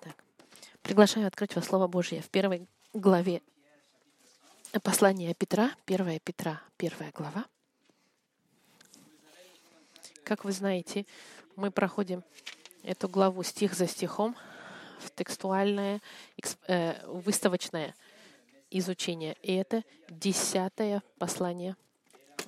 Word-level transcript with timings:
Так. 0.00 0.24
Приглашаю 0.82 1.26
открыть 1.26 1.54
вас 1.54 1.66
Слово 1.66 1.86
Божье 1.86 2.22
в 2.22 2.30
первой 2.30 2.66
главе 2.94 3.42
послания 4.82 5.34
Петра, 5.34 5.72
1 5.84 6.20
Петра, 6.20 6.62
первая 6.78 7.12
глава. 7.12 7.44
Как 10.24 10.44
вы 10.44 10.52
знаете, 10.52 11.04
мы 11.56 11.70
проходим 11.70 12.24
эту 12.82 13.08
главу 13.08 13.42
стих 13.42 13.74
за 13.74 13.86
стихом 13.86 14.34
в 15.00 15.10
текстуальное, 15.10 16.00
э, 16.68 17.06
выставочное 17.06 17.94
изучение. 18.70 19.36
И 19.42 19.54
это 19.54 19.84
десятое 20.08 21.02
послание 21.18 21.76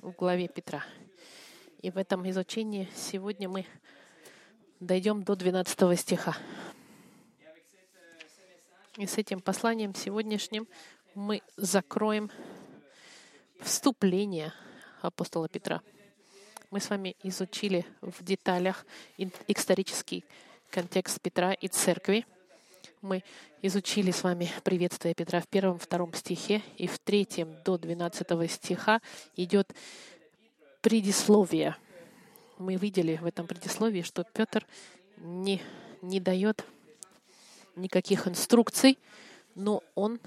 в 0.01 0.11
главе 0.11 0.47
Петра. 0.47 0.83
И 1.83 1.91
в 1.91 1.97
этом 1.97 2.27
изучении 2.31 2.89
сегодня 2.95 3.47
мы 3.47 3.67
дойдем 4.79 5.23
до 5.23 5.35
12 5.35 5.95
стиха. 5.95 6.35
И 8.97 9.07
с 9.07 9.17
этим 9.17 9.41
посланием 9.41 9.93
сегодняшним 9.93 10.69
мы 11.15 11.41
закроем 11.57 12.31
вступление 13.59 14.53
апостола 15.01 15.49
Петра. 15.49 15.81
Мы 16.71 16.79
с 16.79 16.89
вами 16.89 17.17
изучили 17.21 17.85
в 17.99 18.23
деталях 18.23 18.85
исторический 19.49 20.23
контекст 20.69 21.19
Петра 21.19 21.51
и 21.51 21.67
церкви. 21.67 22.25
Мы 23.01 23.21
изучили 23.61 24.11
с 24.11 24.23
вами 24.23 24.49
приветствие 24.63 25.13
Петра 25.13 25.41
в 25.41 25.47
первом, 25.49 25.77
втором 25.77 26.13
стихе, 26.13 26.61
и 26.77 26.87
в 26.87 26.97
третьем 26.97 27.57
до 27.65 27.77
12 27.77 28.49
стиха 28.49 29.01
идет 29.35 29.75
предисловие. 30.79 31.75
Мы 32.57 32.75
видели 32.75 33.17
в 33.17 33.25
этом 33.25 33.45
предисловии, 33.45 34.03
что 34.03 34.23
Петр 34.23 34.65
не, 35.17 35.61
не 36.01 36.21
дает 36.21 36.65
никаких 37.75 38.27
инструкций, 38.27 38.97
но 39.55 39.83
он 39.95 40.19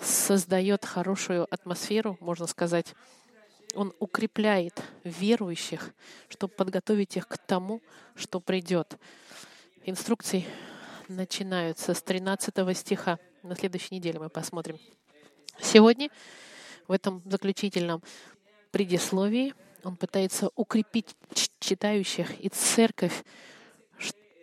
создает 0.00 0.84
хорошую 0.84 1.46
атмосферу, 1.52 2.16
можно 2.20 2.46
сказать. 2.46 2.94
Он 3.74 3.92
укрепляет 3.98 4.82
верующих, 5.02 5.92
чтобы 6.28 6.54
подготовить 6.54 7.16
их 7.16 7.26
к 7.26 7.38
тому, 7.38 7.82
что 8.14 8.40
придет. 8.40 8.98
Инструкции 9.84 10.46
начинаются 11.08 11.92
с 11.92 12.02
13 12.02 12.54
стиха. 12.76 13.18
На 13.42 13.56
следующей 13.56 13.96
неделе 13.96 14.18
мы 14.18 14.28
посмотрим. 14.28 14.78
Сегодня 15.60 16.08
в 16.88 16.92
этом 16.92 17.22
заключительном 17.24 18.02
предисловии 18.70 19.54
он 19.82 19.96
пытается 19.96 20.50
укрепить 20.56 21.14
читающих 21.60 22.40
и 22.40 22.48
церковь 22.48 23.24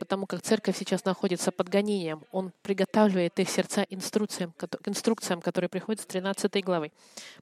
потому 0.02 0.26
как 0.26 0.42
церковь 0.42 0.76
сейчас 0.76 1.06
находится 1.06 1.52
под 1.52 1.70
гонением. 1.70 2.24
Он 2.32 2.52
приготавливает 2.64 3.40
их 3.40 3.48
сердца 3.48 3.86
инструкциям, 3.88 4.52
к 4.54 4.88
инструкциям, 4.88 5.42
которые 5.42 5.70
приходят 5.70 6.02
с 6.02 6.08
13 6.08 6.66
главы. 6.66 6.92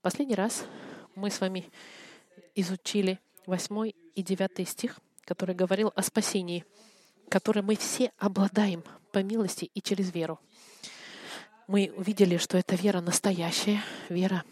Последний 0.02 0.36
раз 0.36 0.66
мы 1.16 1.32
с 1.32 1.40
вами 1.40 1.66
изучили 2.56 3.18
8 3.46 3.94
и 4.14 4.22
9 4.22 4.68
стих, 4.68 5.00
который 5.24 5.56
говорил 5.56 5.94
о 5.96 6.02
спасении, 6.02 6.66
которое 7.30 7.62
мы 7.62 7.78
все 7.78 8.12
обладаем 8.18 8.84
по 9.14 9.24
милости 9.24 9.72
и 9.74 9.82
через 9.82 10.14
веру. 10.14 10.38
Мы 11.68 11.94
увидели, 11.96 12.36
что 12.36 12.58
это 12.58 12.76
вера 12.76 13.00
настоящая, 13.00 13.82
вера 14.10 14.44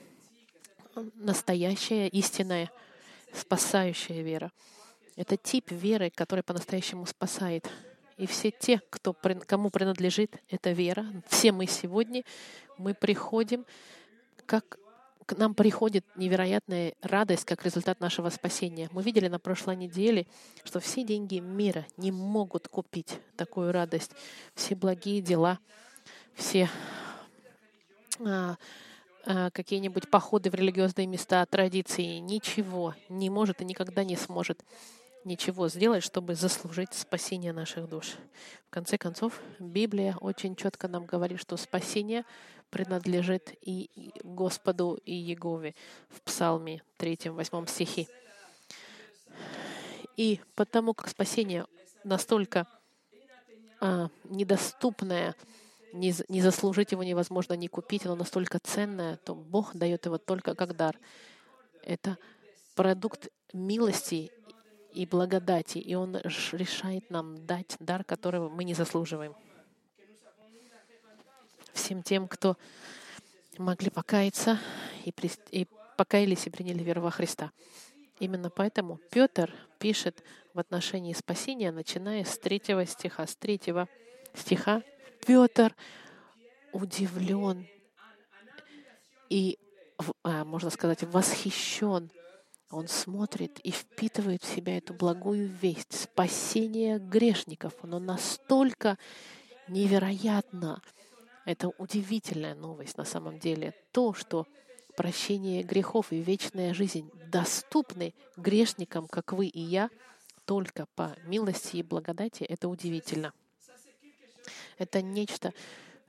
настоящая, 1.16 2.08
истинная, 2.08 2.72
спасающая 3.34 4.22
вера. 4.22 4.54
Это 5.18 5.36
тип 5.36 5.72
веры, 5.72 6.10
который 6.10 6.46
по-настоящему 6.46 7.06
спасает. 7.06 7.70
И 8.18 8.26
все 8.26 8.52
те, 8.52 8.82
кто, 8.90 9.14
кому 9.14 9.70
принадлежит 9.70 10.42
эта 10.50 10.72
вера, 10.72 11.06
все 11.28 11.52
мы 11.52 11.68
сегодня, 11.68 12.24
мы 12.78 12.94
приходим, 12.94 13.66
как 14.46 14.80
к 15.28 15.38
нам 15.38 15.54
приходит 15.54 16.06
невероятная 16.16 16.94
радость 17.02 17.44
как 17.44 17.64
результат 17.66 18.00
нашего 18.00 18.30
спасения. 18.30 18.90
Мы 18.94 19.04
видели 19.04 19.28
на 19.28 19.40
прошлой 19.40 19.76
неделе, 19.76 20.26
что 20.64 20.80
все 20.80 21.04
деньги 21.04 21.40
мира 21.40 21.86
не 21.98 22.12
могут 22.12 22.70
купить 22.70 23.20
такую 23.36 23.74
радость. 23.74 24.12
Все 24.56 24.74
благие 24.74 25.22
дела, 25.22 25.60
все 26.34 26.70
а, 28.26 28.56
а, 29.26 29.52
какие-нибудь 29.52 30.10
походы 30.10 30.50
в 30.50 30.56
религиозные 30.56 31.08
места, 31.08 31.46
традиции, 31.46 32.20
ничего 32.20 32.96
не 33.10 33.30
может 33.30 33.62
и 33.62 33.66
никогда 33.66 34.06
не 34.06 34.16
сможет 34.16 34.64
ничего 35.28 35.68
сделать, 35.68 36.04
чтобы 36.04 36.34
заслужить 36.36 36.94
спасение 36.94 37.54
наших 37.54 37.88
душ. 37.88 38.16
В 38.68 38.70
конце 38.70 38.98
концов, 38.98 39.40
Библия 39.60 40.16
очень 40.20 40.56
четко 40.56 40.88
нам 40.88 41.06
говорит, 41.06 41.40
что 41.40 41.58
спасение 41.58 42.24
принадлежит 42.70 43.54
и 43.62 44.12
Господу, 44.24 45.00
и 45.06 45.14
Егове 45.14 45.76
в 46.10 46.22
Псалме 46.22 46.82
3-8 46.98 47.70
стихе. 47.70 48.08
И 50.16 50.40
потому 50.56 50.94
как 50.94 51.10
спасение 51.10 51.66
настолько 52.04 52.66
а, 53.80 54.10
недоступное, 54.24 55.36
не, 55.94 56.14
не 56.30 56.42
заслужить 56.42 56.92
его 56.92 57.04
невозможно 57.04 57.54
не 57.54 57.68
купить, 57.68 58.06
оно 58.06 58.16
настолько 58.16 58.60
ценное, 58.60 59.18
то 59.18 59.36
Бог 59.36 59.76
дает 59.76 60.06
его 60.06 60.18
только 60.18 60.56
как 60.56 60.76
дар. 60.76 60.98
Это 61.84 62.18
продукт 62.76 63.30
милости 63.54 64.32
и 64.98 65.06
благодати, 65.06 65.78
и 65.78 65.94
Он 65.94 66.18
решает 66.18 67.10
нам 67.12 67.46
дать 67.46 67.78
дар, 67.80 68.04
которого 68.04 68.50
мы 68.50 68.64
не 68.64 68.74
заслуживаем. 68.74 69.36
Всем 71.72 72.02
тем, 72.02 72.28
кто 72.28 72.58
могли 73.60 73.92
покаяться 73.92 74.60
и, 75.06 75.12
при, 75.12 75.30
и 75.52 75.68
покаялись 75.98 76.48
и 76.48 76.50
приняли 76.50 76.84
веру 76.84 77.02
во 77.02 77.12
Христа. 77.12 77.52
Именно 78.20 78.50
поэтому 78.50 79.00
Петр 79.12 79.54
пишет 79.78 80.24
в 80.56 80.60
отношении 80.60 81.14
спасения, 81.14 81.72
начиная 81.72 82.24
с 82.24 82.40
третьего 82.40 82.84
стиха. 82.88 83.28
С 83.28 83.36
третьего 83.36 83.88
стиха 84.34 84.82
Петр 85.28 85.76
удивлен 86.72 87.68
и, 89.30 89.60
а, 90.24 90.44
можно 90.44 90.72
сказать, 90.72 91.04
восхищен 91.04 92.10
он 92.70 92.88
смотрит 92.88 93.60
и 93.60 93.72
впитывает 93.72 94.44
в 94.44 94.54
себя 94.54 94.78
эту 94.78 94.94
благую 94.94 95.48
весть, 95.48 95.94
спасение 95.94 97.00
грешников. 97.00 97.74
Оно 97.82 98.00
настолько 98.00 98.98
невероятно. 99.70 100.82
Это 101.46 101.70
удивительная 101.78 102.56
новость 102.56 102.98
на 102.98 103.06
самом 103.06 103.40
деле. 103.40 103.74
То, 103.94 104.14
что 104.14 104.48
прощение 104.98 105.64
грехов 105.64 106.12
и 106.12 106.20
вечная 106.20 106.74
жизнь 106.74 107.10
доступны 107.32 108.14
грешникам, 108.36 109.08
как 109.08 109.32
вы 109.32 109.48
и 109.48 109.62
я, 109.62 109.90
только 110.44 110.88
по 110.96 111.16
милости 111.24 111.78
и 111.78 111.84
благодати, 111.84 112.44
это 112.44 112.68
удивительно. 112.68 113.34
Это 114.78 115.02
нечто, 115.02 115.54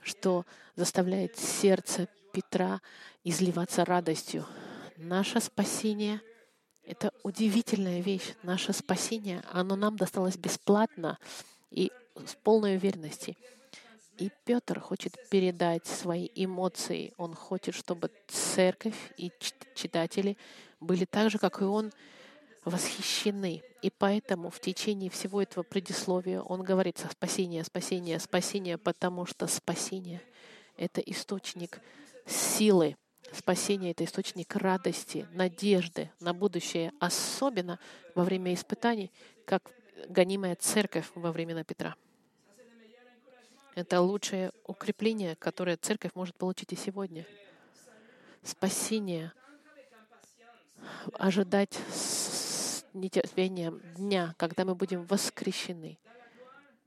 что 0.01 0.45
заставляет 0.75 1.37
сердце 1.37 2.09
Петра 2.33 2.81
изливаться 3.23 3.85
радостью. 3.85 4.45
Наше 4.97 5.41
спасение— 5.41 6.21
это 6.88 7.12
удивительная 7.22 8.00
вещь. 8.00 8.34
Наше 8.43 8.72
спасение, 8.72 9.44
оно 9.53 9.76
нам 9.76 9.97
досталось 9.97 10.38
бесплатно 10.38 11.19
и 11.71 11.93
с 12.16 12.34
полной 12.34 12.76
уверенностью. 12.76 13.37
И 14.16 14.31
Петр 14.44 14.81
хочет 14.81 15.15
передать 15.28 15.87
свои 15.87 16.28
эмоции. 16.34 17.12
Он 17.19 17.34
хочет, 17.34 17.75
чтобы 17.75 18.10
церковь 18.27 18.97
и 19.19 19.31
читатели 19.75 20.38
были 20.81 21.04
так 21.04 21.31
же, 21.31 21.38
как 21.38 21.60
и 21.60 21.65
он, 21.65 21.93
восхищены. 22.65 23.62
И 23.82 23.91
поэтому 23.91 24.48
в 24.48 24.59
течение 24.59 25.10
всего 25.10 25.43
этого 25.43 25.65
предисловия 25.65 26.41
он 26.41 26.62
говорит 26.62 27.04
спасение, 27.12 27.65
спасение, 27.65 28.19
спасение, 28.19 28.78
потому 28.78 29.27
что 29.27 29.47
спасение— 29.47 30.22
это 30.78 31.03
источник 31.03 31.80
силы, 32.27 32.97
Спасение— 33.33 33.91
это 33.92 34.04
источник 34.04 34.57
радости, 34.57 35.27
надежды 35.33 36.10
на 36.21 36.33
будущее, 36.33 36.92
особенно 36.98 37.78
во 38.15 38.25
время 38.25 38.54
испытаний, 38.54 39.10
как 39.45 39.71
гонимая 40.09 40.57
церковь 40.57 41.10
во 41.15 41.30
времена 41.33 41.65
Петра. 41.65 41.95
Это 43.75 44.01
лучшее 44.01 44.53
укрепление, 44.65 45.36
которое 45.36 45.77
церковь 45.77 46.13
может 46.15 46.36
получить 46.36 46.72
и 46.72 46.77
сегодня. 46.77 47.27
Спасение, 48.42 49.33
ожидать 51.13 51.78
с 51.92 52.84
нетерпением 52.95 53.80
дня, 53.95 54.34
когда 54.36 54.65
мы 54.65 54.75
будем 54.75 55.04
воскресены, 55.04 55.98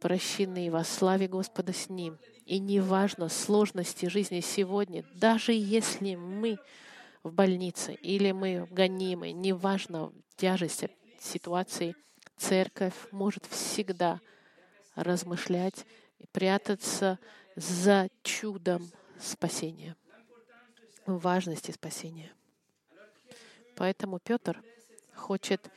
прощены 0.01 0.69
во 0.69 0.83
славе 0.83 1.29
Господа 1.29 1.71
с 1.71 1.87
Ним— 1.87 2.19
и 2.51 2.59
неважно 2.59 3.29
сложности 3.29 4.07
жизни 4.07 4.41
сегодня, 4.41 5.05
даже 5.13 5.53
если 5.53 6.15
мы 6.15 6.57
в 7.23 7.31
больнице 7.31 7.93
или 7.93 8.31
мы 8.31 8.67
гонимы, 8.69 9.31
неважно 9.31 10.11
тяжесть 10.35 10.83
ситуации, 11.17 11.95
церковь 12.35 12.93
может 13.11 13.45
всегда 13.45 14.19
размышлять 14.95 15.85
прятаться 16.33 17.19
за 17.55 18.09
чудом 18.21 18.91
спасения, 19.17 19.95
важности 21.05 21.71
спасения. 21.71 22.33
Поэтому 23.77 24.19
Петр 24.19 24.61
хочет 25.15 25.69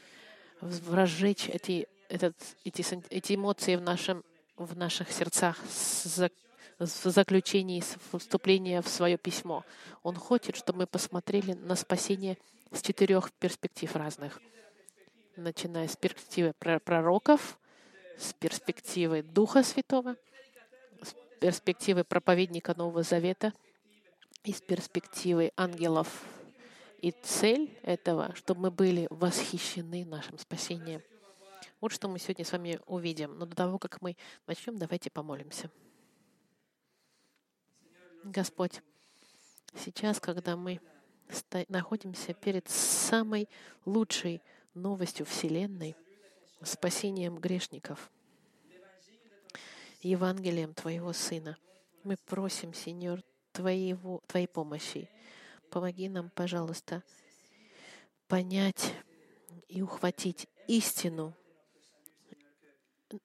разжечь 0.61 1.49
эти, 1.49 1.87
этот, 2.15 2.37
эти, 2.65 2.85
эти 3.11 3.35
эмоции 3.35 3.75
в, 3.75 3.81
нашем, 3.81 4.25
в 4.57 4.77
наших 4.77 5.11
сердцах 5.11 5.59
в 6.79 7.11
заключении 7.11 7.83
вступления 8.17 8.83
в 8.83 8.89
свое 8.89 9.19
письмо. 9.19 9.65
Он 10.03 10.15
хочет, 10.15 10.57
чтобы 10.57 10.81
мы 10.81 10.87
посмотрели 10.87 11.53
на 11.55 11.75
спасение 11.75 12.39
с 12.73 12.83
четырех 12.83 13.33
перспектив 13.33 13.95
разных, 13.97 14.41
начиная 15.37 15.89
с 15.89 15.97
перспективы 15.97 16.53
пророков, 16.55 17.59
с 18.17 18.33
перспективы 18.33 19.23
Духа 19.23 19.65
Святого, 19.65 20.17
с 21.03 21.15
перспективы 21.41 22.05
проповедника 22.05 22.75
Нового 22.77 23.03
Завета 23.03 23.53
и 24.45 24.53
с 24.53 24.61
перспективы 24.61 25.53
ангелов. 25.57 26.09
И 27.01 27.11
цель 27.11 27.77
этого, 27.83 28.35
чтобы 28.37 28.63
мы 28.63 28.71
были 28.71 29.09
восхищены 29.11 30.05
нашим 30.05 30.39
спасением. 30.39 31.03
Вот 31.85 31.93
что 31.93 32.09
мы 32.09 32.19
сегодня 32.19 32.47
с 32.47 32.53
вами 32.53 32.81
увидим. 32.87 33.37
Но 33.37 33.45
до 33.45 33.55
того, 33.55 33.79
как 33.79 34.01
мы 34.01 34.17
начнем, 34.47 34.79
давайте 34.79 35.11
помолимся. 35.11 35.71
Господь, 38.23 38.81
сейчас, 39.75 40.19
когда 40.19 40.57
мы 40.57 40.81
находимся 41.69 42.33
перед 42.33 42.67
самой 42.71 43.51
лучшей 43.85 44.41
новостью 44.73 45.27
Вселенной, 45.27 45.95
спасением 46.63 47.37
грешников, 47.37 48.11
Евангелием 50.01 50.73
Твоего 50.73 51.13
Сына, 51.13 51.59
мы 52.03 52.17
просим, 52.17 52.73
Сеньор, 52.73 53.21
Твоего, 53.53 54.23
Твоей 54.27 54.47
помощи. 54.47 55.11
Помоги 55.69 56.09
нам, 56.09 56.31
пожалуйста, 56.31 57.03
понять 58.27 58.95
и 59.69 59.83
ухватить 59.83 60.49
истину 60.67 61.35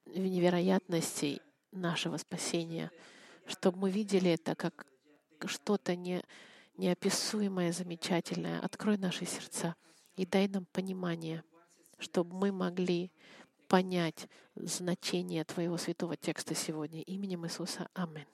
невероятностей 0.05 1.41
нашего 1.71 2.17
спасения, 2.17 2.91
чтобы 3.45 3.79
мы 3.79 3.91
видели 3.91 4.31
это 4.31 4.55
как 4.55 4.85
что-то 5.45 5.95
не, 5.95 6.23
неописуемое, 6.77 7.71
замечательное. 7.71 8.59
Открой 8.59 8.97
наши 8.97 9.25
сердца 9.25 9.75
и 10.15 10.25
дай 10.25 10.47
нам 10.47 10.65
понимание, 10.65 11.43
чтобы 11.97 12.35
мы 12.35 12.51
могли 12.51 13.11
понять 13.67 14.27
значение 14.55 15.43
Твоего 15.43 15.77
святого 15.77 16.17
текста 16.17 16.55
сегодня. 16.55 17.01
Именем 17.03 17.45
Иисуса. 17.45 17.87
Аминь. 17.93 18.25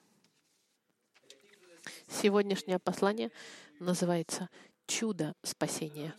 Сегодняшнее 2.08 2.80
послание 2.80 3.32
называется 3.80 4.50
«Чудо 4.88 5.36
спасения». 5.44 6.16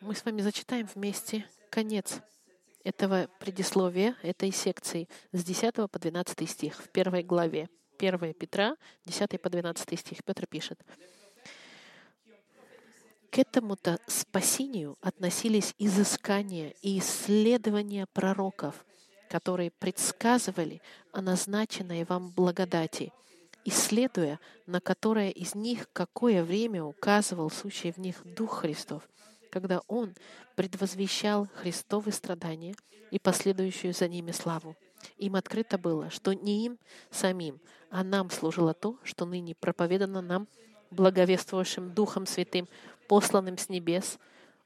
Мы 0.00 0.14
с 0.14 0.24
вами 0.24 0.40
зачитаем 0.40 0.88
вместе 0.94 1.46
конец 1.70 2.20
этого 2.84 3.28
предисловия, 3.38 4.16
этой 4.22 4.52
секции 4.52 5.08
с 5.32 5.44
10 5.44 5.74
по 5.90 5.98
12 5.98 6.48
стих 6.48 6.76
в 6.76 6.88
первой 6.88 7.22
главе. 7.22 7.68
1 7.98 8.34
Петра, 8.34 8.76
10 9.04 9.40
по 9.40 9.50
12 9.50 9.98
стих. 9.98 10.24
Петр 10.24 10.46
пишет. 10.46 10.80
К 13.30 13.38
этому-то 13.38 13.98
спасению 14.06 14.98
относились 15.00 15.74
изыскания 15.78 16.74
и 16.82 16.98
исследования 16.98 18.06
пророков, 18.12 18.84
которые 19.30 19.70
предсказывали 19.70 20.82
о 21.12 21.22
назначенной 21.22 22.04
вам 22.04 22.30
благодати, 22.30 23.10
исследуя, 23.64 24.38
на 24.66 24.80
которое 24.80 25.30
из 25.30 25.54
них 25.54 25.88
какое 25.94 26.44
время 26.44 26.84
указывал 26.84 27.50
сущий 27.50 27.92
в 27.92 27.96
них 27.96 28.22
Дух 28.24 28.60
Христов, 28.60 29.08
когда 29.52 29.82
Он 29.86 30.14
предвозвещал 30.56 31.46
Христовы 31.56 32.10
страдания 32.10 32.74
и 33.10 33.18
последующую 33.18 33.92
за 33.92 34.08
ними 34.08 34.32
славу. 34.32 34.74
Им 35.18 35.36
открыто 35.36 35.76
было, 35.76 36.10
что 36.10 36.32
не 36.32 36.64
им 36.64 36.78
самим, 37.10 37.60
а 37.90 38.02
нам 38.02 38.30
служило 38.30 38.72
то, 38.72 38.98
что 39.04 39.26
ныне 39.26 39.54
проповедано 39.54 40.22
нам, 40.22 40.48
благовествующим 40.90 41.92
Духом 41.92 42.26
Святым, 42.26 42.66
посланным 43.08 43.58
с 43.58 43.68
небес, 43.68 44.18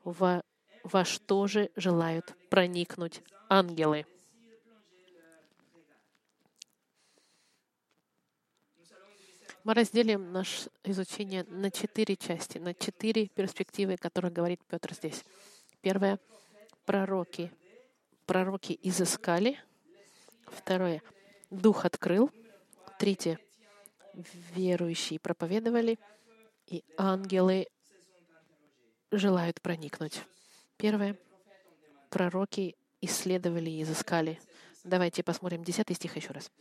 во, 0.05 0.43
во 0.85 1.05
что 1.05 1.49
же 1.49 1.71
желают 1.75 2.35
проникнуть 2.49 3.23
ангелы. 3.49 4.07
Мы 9.67 9.75
разделим 9.75 10.31
наше 10.31 10.71
изучение 10.85 11.43
на 11.49 11.73
четыре 11.73 12.15
части, 12.15 12.59
на 12.59 12.73
четыре 12.73 13.27
перспективы, 13.27 13.95
о 13.95 13.97
которых 13.97 14.33
говорит 14.33 14.61
Петр 14.69 14.95
здесь. 14.95 15.25
Первое— 15.81 16.21
пророки. 16.85 17.51
Пророки 18.27 18.79
изыскали. 18.81 19.59
Второе— 20.47 21.03
Дух 21.51 21.85
открыл. 21.85 22.31
Третье— 23.01 23.41
верующие 24.55 25.19
проповедовали. 25.19 25.99
И 26.69 26.85
ангелы 26.97 27.67
желают 29.11 29.61
проникнуть. 29.61 30.23
Первое— 30.77 31.19
пророки 32.11 32.77
исследовали 33.01 33.71
и 33.71 33.83
изыскали. 33.83 34.39
Давайте 34.85 35.25
посмотрим 35.25 35.65
10 35.65 35.93
стих 35.93 36.15
еще 36.15 36.31
раз. 36.31 36.53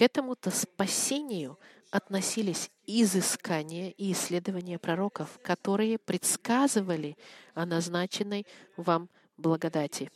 К 0.00 0.02
этому-то 0.02 0.50
спасению 0.50 1.58
относились 1.90 2.70
изыскания 2.86 3.90
и 3.98 4.12
исследования 4.12 4.78
пророков, 4.78 5.38
которые 5.42 5.98
предсказывали 5.98 7.18
о 7.52 7.66
назначенной 7.66 8.46
вам 8.78 9.10
благодати. 9.36 10.10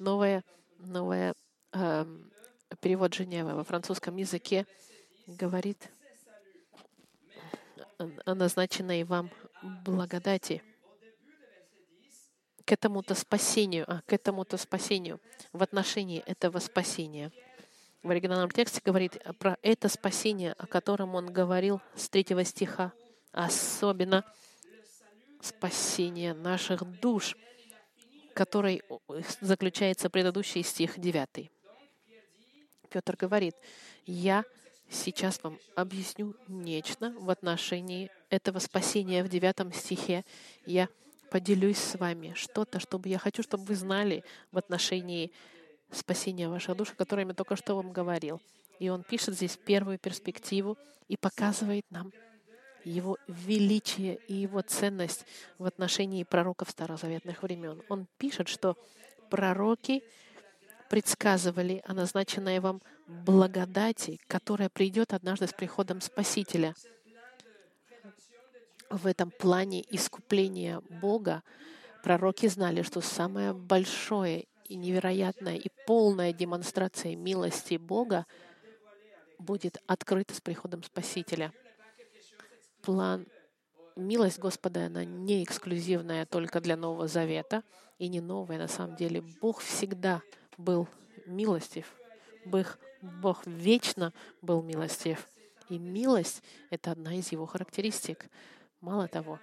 Новая, 0.00 0.42
новая 0.78 1.36
э, 1.72 2.04
перевод 2.80 3.14
Женевы 3.14 3.54
во 3.54 3.62
французском 3.62 4.16
языке 4.16 4.66
говорит 5.28 5.88
о 8.24 8.34
назначенной 8.34 9.04
вам 9.04 9.30
благодати 9.84 10.64
к 12.70 12.72
этому-то 12.72 13.16
спасению, 13.16 13.84
а, 13.88 14.00
к 14.06 14.12
этому-то 14.12 14.56
спасению 14.56 15.20
в 15.52 15.60
отношении 15.60 16.20
этого 16.20 16.60
спасения— 16.60 17.32
в 18.02 18.10
оригинальном 18.10 18.50
тексте 18.50 18.80
говорит 18.82 19.18
про 19.38 19.58
это 19.60 19.88
спасение, 19.88 20.52
о 20.52 20.66
котором 20.66 21.16
он 21.16 21.26
говорил 21.26 21.82
с 21.96 22.08
третьего 22.08 22.44
стиха, 22.44 22.92
особенно 23.32 24.24
спасение 25.42 26.32
наших 26.32 26.82
душ, 27.00 27.36
который 28.34 28.82
заключается 29.40 30.08
предыдущий 30.08 30.62
стих 30.62 30.98
9. 30.98 31.50
Петр 32.88 33.16
говорит, 33.16 33.56
«Я 34.06 34.44
сейчас 34.88 35.42
вам 35.42 35.58
объясню 35.74 36.36
нечто 36.48 37.10
в 37.18 37.28
отношении 37.28 38.10
этого 38.30 38.60
спасения 38.60 39.22
в 39.22 39.28
девятом 39.28 39.72
стихе. 39.72 40.24
Я 40.64 40.88
поделюсь 41.30 41.78
с 41.78 41.98
вами 41.98 42.32
что-то, 42.34 42.80
чтобы 42.80 43.08
я 43.08 43.18
хочу, 43.18 43.42
чтобы 43.42 43.64
вы 43.64 43.74
знали 43.74 44.24
в 44.52 44.58
отношении 44.58 45.32
спасения 45.90 46.48
вашей 46.48 46.74
души, 46.74 46.92
о 46.92 46.96
котором 46.96 47.28
я 47.28 47.34
только 47.34 47.56
что 47.56 47.76
вам 47.76 47.92
говорил. 47.92 48.40
И 48.78 48.88
он 48.88 49.02
пишет 49.02 49.34
здесь 49.34 49.56
первую 49.56 49.98
перспективу 49.98 50.76
и 51.08 51.16
показывает 51.16 51.84
нам 51.90 52.12
его 52.84 53.18
величие 53.26 54.16
и 54.26 54.34
его 54.34 54.62
ценность 54.62 55.26
в 55.58 55.66
отношении 55.66 56.24
пророков 56.24 56.70
старозаветных 56.70 57.42
времен. 57.42 57.82
Он 57.88 58.06
пишет, 58.18 58.48
что 58.48 58.76
пророки 59.28 60.02
предсказывали 60.88 61.82
о 61.84 61.94
назначенной 61.94 62.58
вам 62.58 62.80
благодати, 63.06 64.18
которая 64.26 64.68
придет 64.68 65.12
однажды 65.12 65.46
с 65.46 65.52
приходом 65.52 66.00
Спасителя. 66.00 66.74
В 68.90 69.06
этом 69.06 69.30
плане 69.30 69.84
искупления 69.88 70.82
Бога 71.00 71.42
пророки 72.02 72.48
знали, 72.48 72.82
что 72.82 73.00
самое 73.00 73.52
большое 73.52 74.46
и 74.64 74.74
невероятная 74.74 75.56
и 75.56 75.68
полная 75.86 76.32
демонстрация 76.32 77.14
милости 77.14 77.76
Бога 77.76 78.26
будет 79.38 79.78
открыта 79.86 80.34
с 80.34 80.40
приходом 80.40 80.82
Спасителя. 80.82 81.52
План 82.82 83.26
милость 83.94 84.38
Господа, 84.38 84.86
она 84.86 85.04
не 85.04 85.44
эксклюзивная 85.44 86.26
только 86.26 86.60
для 86.60 86.76
Нового 86.76 87.06
Завета 87.06 87.62
и 87.98 88.08
не 88.08 88.20
новая 88.20 88.58
на 88.58 88.68
самом 88.68 88.96
деле. 88.96 89.22
Бог 89.40 89.60
всегда 89.60 90.22
был 90.56 90.88
милостив. 91.26 91.94
Бог, 92.44 92.78
Бог 93.02 93.46
вечно 93.46 94.12
был 94.42 94.62
милостив. 94.62 95.28
И 95.68 95.78
милость— 95.78 96.42
это 96.70 96.90
одна 96.90 97.14
из 97.14 97.30
его 97.30 97.46
характеристик. 97.46 98.28
Мало 98.80 99.08
того, 99.08 99.38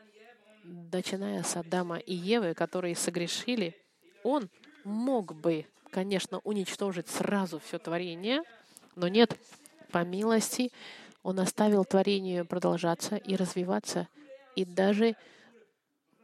начиная 0.64 1.44
с 1.44 1.56
Адама 1.56 1.98
и 1.98 2.14
Евы, 2.14 2.54
которые 2.54 2.96
согрешили, 2.96 3.76
Он 4.24 4.50
мог 4.84 5.36
бы 5.36 5.66
конечно, 5.90 6.40
уничтожить 6.44 7.08
сразу 7.08 7.60
все 7.60 7.80
творение, 7.80 8.44
но 8.96 9.08
нет, 9.08 9.38
по 9.92 10.04
милости 10.04 10.72
Он 11.24 11.40
оставил 11.40 11.86
творению 11.86 12.46
продолжаться 12.46 13.16
и 13.16 13.36
развиваться, 13.36 14.08
и 14.56 14.66
даже 14.66 15.16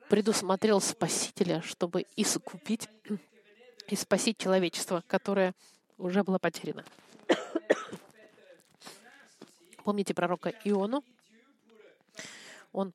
предусмотрел 0.09 0.79
Спасителя, 0.79 1.61
чтобы 1.61 2.05
искупить 2.15 2.87
и 3.87 3.95
спасить 3.95 4.37
человечество, 4.37 5.03
которое 5.07 5.53
уже 5.97 6.23
было 6.23 6.37
потеряно. 6.37 6.85
Помните 9.83 10.13
пророка 10.13 10.53
Иону? 10.63 11.03
Он 12.71 12.93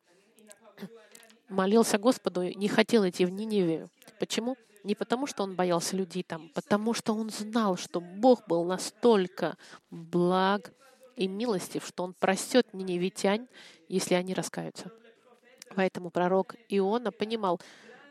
молился 1.49 1.99
Господу, 1.99 2.43
не 2.43 2.69
хотел 2.69 3.09
идти 3.09 3.25
в 3.25 3.31
Ниневию. 3.31 3.91
Почему? 4.19 4.57
Не 4.85 4.95
потому, 4.95 5.27
что 5.27 5.43
он 5.43 5.55
боялся 5.55 5.97
людей 5.97 6.23
там, 6.23 6.51
потому 6.55 6.95
что 6.95 7.15
он 7.15 7.31
знал, 7.31 7.77
что 7.77 8.01
Бог 8.01 8.47
был 8.47 8.65
настолько 8.65 9.57
благ 9.91 10.73
и 11.17 11.27
милостив, 11.27 11.85
что 11.87 12.05
он 12.05 12.15
простет 12.15 12.73
ниневитян, 12.73 13.49
если 13.89 14.15
они 14.15 14.35
раскаются. 14.35 14.91
Поэтому 15.75 16.11
пророк 16.11 16.55
Иона 16.69 17.11
понимал, 17.11 17.61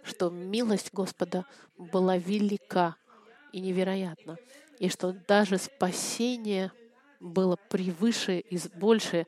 что 0.03 0.29
милость 0.29 0.89
Господа 0.94 1.46
была 1.77 2.17
велика 2.17 2.96
и 3.53 3.60
невероятна, 3.62 4.38
и 4.79 4.89
что 4.89 5.13
даже 5.13 5.58
спасение 5.58 6.72
было 7.20 7.56
превыше, 7.56 8.40
из, 8.40 8.70
больше 8.70 9.28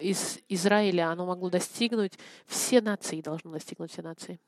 из 0.00 0.38
Израиля, 0.48 1.10
оно 1.10 1.26
могло 1.26 1.50
достигнуть 1.50 2.18
все 2.46 2.80
нации, 2.80 3.20
должно 3.20 3.52
достигнуть 3.52 3.92
все 3.92 4.02
нации. 4.02 4.40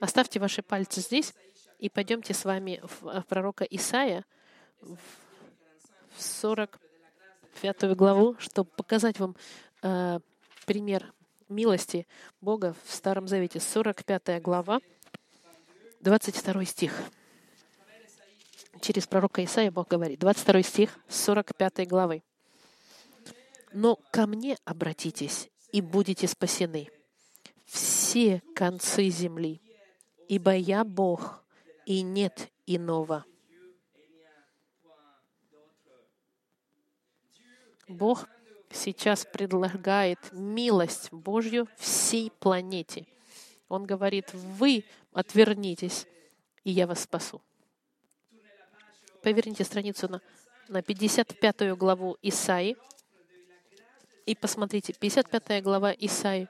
Оставьте 0.00 0.40
ваши 0.40 0.62
пальцы 0.62 1.00
здесь 1.00 1.34
и 1.78 1.88
пойдемте 1.88 2.34
с 2.34 2.44
вами 2.44 2.82
в 2.82 3.22
пророка 3.28 3.64
Исаия 3.64 4.24
в 4.80 4.98
45 6.16 7.96
главу, 7.96 8.36
чтобы 8.38 8.70
показать 8.70 9.18
вам 9.18 9.36
э, 9.82 10.18
пример 10.66 11.12
милости 11.48 12.06
Бога 12.40 12.74
в 12.84 12.92
Старом 12.92 13.28
Завете. 13.28 13.60
45 13.60 14.42
глава, 14.42 14.80
22 16.00 16.64
стих. 16.64 17.02
Через 18.80 19.06
пророка 19.06 19.44
Исаия 19.44 19.70
Бог 19.70 19.88
говорит. 19.88 20.18
22 20.20 20.62
стих 20.62 20.98
45 21.08 21.88
главы. 21.88 22.22
«Но 23.72 23.96
ко 24.12 24.26
мне 24.26 24.56
обратитесь, 24.64 25.50
и 25.72 25.80
будете 25.80 26.28
спасены, 26.28 26.88
все 27.64 28.42
концы 28.54 29.08
земли, 29.08 29.60
ибо 30.28 30.54
я 30.54 30.84
Бог, 30.84 31.44
и 31.86 32.02
нет 32.02 32.52
иного». 32.66 33.24
Бог 37.88 38.26
сейчас 38.70 39.26
предлагает 39.26 40.18
милость 40.32 41.12
Божью 41.12 41.68
всей 41.76 42.30
планете. 42.30 43.06
Он 43.68 43.84
говорит, 43.84 44.32
вы 44.32 44.84
отвернитесь, 45.12 46.06
и 46.64 46.70
я 46.70 46.86
вас 46.86 47.02
спасу. 47.02 47.42
Поверните 49.24 49.64
страницу 49.64 50.08
на, 50.08 50.20
на 50.68 50.82
55 50.82 51.76
главу 51.76 52.16
Исаи 52.22 52.76
и 54.26 54.34
посмотрите, 54.34 54.92
55 54.92 55.62
глава 55.62 55.92
Исаи. 55.98 56.48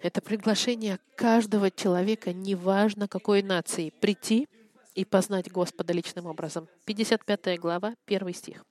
Это 0.00 0.20
приглашение 0.20 0.98
каждого 1.16 1.70
человека, 1.70 2.32
неважно 2.32 3.08
какой 3.08 3.42
нации, 3.42 3.90
прийти 3.90 4.48
и 4.94 5.04
познать 5.04 5.50
Господа 5.50 5.92
личным 5.92 6.26
образом. 6.26 6.68
55 6.84 7.58
глава, 7.58 7.94
1 8.06 8.34
стих 8.34 8.64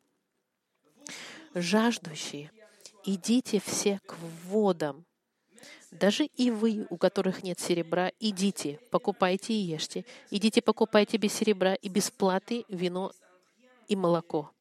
жаждущие, 1.53 2.51
идите 3.05 3.59
все 3.59 3.99
к 4.05 4.15
водам. 4.45 5.05
Даже 5.91 6.25
и 6.25 6.51
вы, 6.51 6.87
у 6.89 6.97
которых 6.97 7.43
нет 7.43 7.59
серебра, 7.59 8.11
идите, 8.19 8.79
покупайте 8.91 9.53
и 9.53 9.57
ешьте. 9.57 10.05
Идите, 10.29 10.61
покупайте 10.61 11.17
без 11.17 11.33
серебра 11.33 11.75
и 11.75 11.89
без 11.89 12.09
платы 12.09 12.63
вино 12.69 13.11
и 13.89 13.97
молоко. 13.97 14.51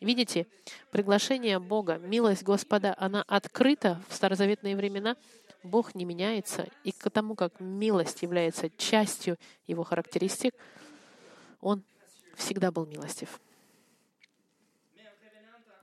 Видите, 0.00 0.48
приглашение 0.90 1.60
Бога, 1.60 1.98
милость 1.98 2.42
Господа, 2.42 2.92
она 2.98 3.22
открыта 3.28 4.02
в 4.08 4.14
старозаветные 4.14 4.74
времена. 4.74 5.16
Бог 5.62 5.94
не 5.94 6.04
меняется, 6.04 6.66
и 6.82 6.90
к 6.90 7.08
тому, 7.08 7.36
как 7.36 7.60
милость 7.60 8.22
является 8.22 8.68
частью 8.70 9.38
его 9.68 9.84
характеристик, 9.84 10.56
Он 11.60 11.84
всегда 12.34 12.72
был 12.72 12.84
милостив. 12.84 13.40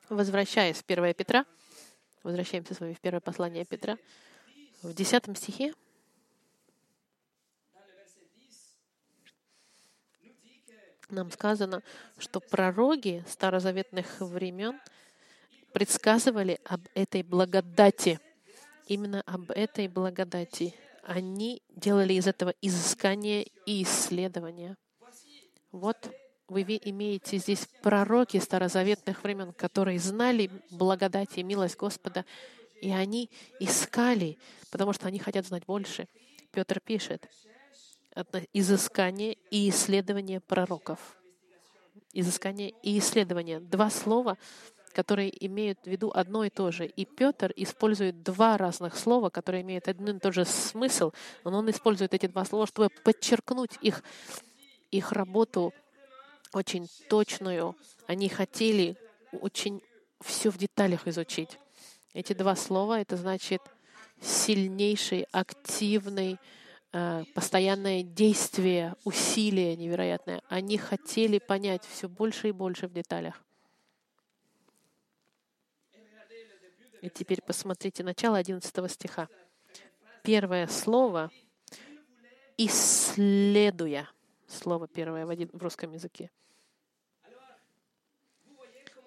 Возвращаясь 0.10 0.78
в 0.78 0.84
1 0.86 1.14
Петра, 1.14 1.46
возвращаемся 2.24 2.74
с 2.74 2.80
вами 2.80 2.94
в 2.94 3.00
первое 3.00 3.22
послание 3.22 3.66
Петра, 3.66 3.98
в 4.82 4.94
10 4.94 5.38
стихе 5.38 5.74
нам 11.12 11.32
сказано, 11.32 11.82
что 12.18 12.40
пророки 12.40 13.24
старозаветных 13.28 14.22
времен 14.22 14.80
предсказывали 15.74 16.60
об 16.66 16.82
этой 16.94 17.24
благодати. 17.24 18.20
Именно 18.88 19.22
об 19.26 19.52
этой 19.52 19.88
благодати. 19.88 20.74
Они 21.04 21.62
делали 21.70 22.14
из 22.14 22.28
этого 22.28 22.54
изыскание 22.62 23.48
и 23.66 23.84
исследование. 23.84 24.76
Вот 25.72 26.12
вы 26.50 26.62
имеете 26.62 27.38
здесь 27.38 27.68
пророки 27.82 28.38
старозаветных 28.38 29.24
времен, 29.24 29.54
которые 29.54 30.00
знали 30.00 30.50
благодать 30.72 31.38
и 31.38 31.44
милость 31.44 31.78
Господа, 31.78 32.26
и 32.82 32.92
они 32.92 33.30
искали, 33.60 34.38
потому 34.72 34.94
что 34.94 35.08
они 35.08 35.20
хотят 35.20 35.46
знать 35.46 35.66
больше. 35.66 36.08
Петр 36.52 36.80
пишет, 36.80 37.30
изыскание 38.54 39.38
и 39.52 39.70
исследование 39.70 40.40
пророков. 40.40 41.00
Изыскание 42.14 42.74
и 42.82 42.98
исследование. 42.98 43.60
Два 43.60 43.90
слова, 43.90 44.38
которые 44.94 45.32
имеют 45.46 45.80
в 45.84 45.88
виду 45.88 46.12
одно 46.14 46.44
и 46.44 46.50
то 46.50 46.72
же. 46.72 46.88
И 46.88 47.06
Петр 47.06 47.54
использует 47.56 48.24
два 48.24 48.58
разных 48.58 48.98
слова, 48.98 49.30
которые 49.30 49.62
имеют 49.62 49.88
один 49.88 50.18
и 50.18 50.20
тот 50.20 50.34
же 50.34 50.46
смысл, 50.46 51.12
но 51.44 51.58
он 51.60 51.70
использует 51.70 52.14
эти 52.14 52.26
два 52.26 52.46
слова, 52.46 52.66
чтобы 52.66 52.90
подчеркнуть 53.04 53.78
их, 53.82 54.04
их 54.92 55.12
работу 55.12 55.74
очень 56.54 56.88
точную. 57.10 57.76
Они 58.08 58.30
хотели 58.30 58.96
очень 59.32 59.82
все 60.22 60.50
в 60.50 60.58
деталях 60.58 61.08
изучить. 61.08 61.60
Эти 62.14 62.34
два 62.34 62.56
слова— 62.56 63.00
это 63.02 63.16
значит 63.18 63.62
сильнейший, 64.20 65.28
активный, 65.32 66.38
э, 66.92 67.24
постоянное 67.34 68.04
действие, 68.04 68.96
усилие 69.04 69.76
невероятное. 69.76 70.42
Они 70.50 70.78
хотели 70.78 71.40
понять 71.40 71.86
все 71.86 72.10
больше 72.10 72.50
и 72.50 72.52
больше 72.52 72.88
в 72.88 72.94
деталях. 72.94 73.42
И 77.02 77.10
теперь 77.10 77.42
посмотрите 77.42 78.04
начало 78.04 78.38
11 78.38 78.92
стиха. 78.92 79.30
Первое 80.24 80.68
слово 80.68 81.32
«исследуя» 82.58 84.10
слово 84.50 84.88
первое 84.88 85.26
в, 85.26 85.62
русском 85.62 85.92
языке. 85.92 86.30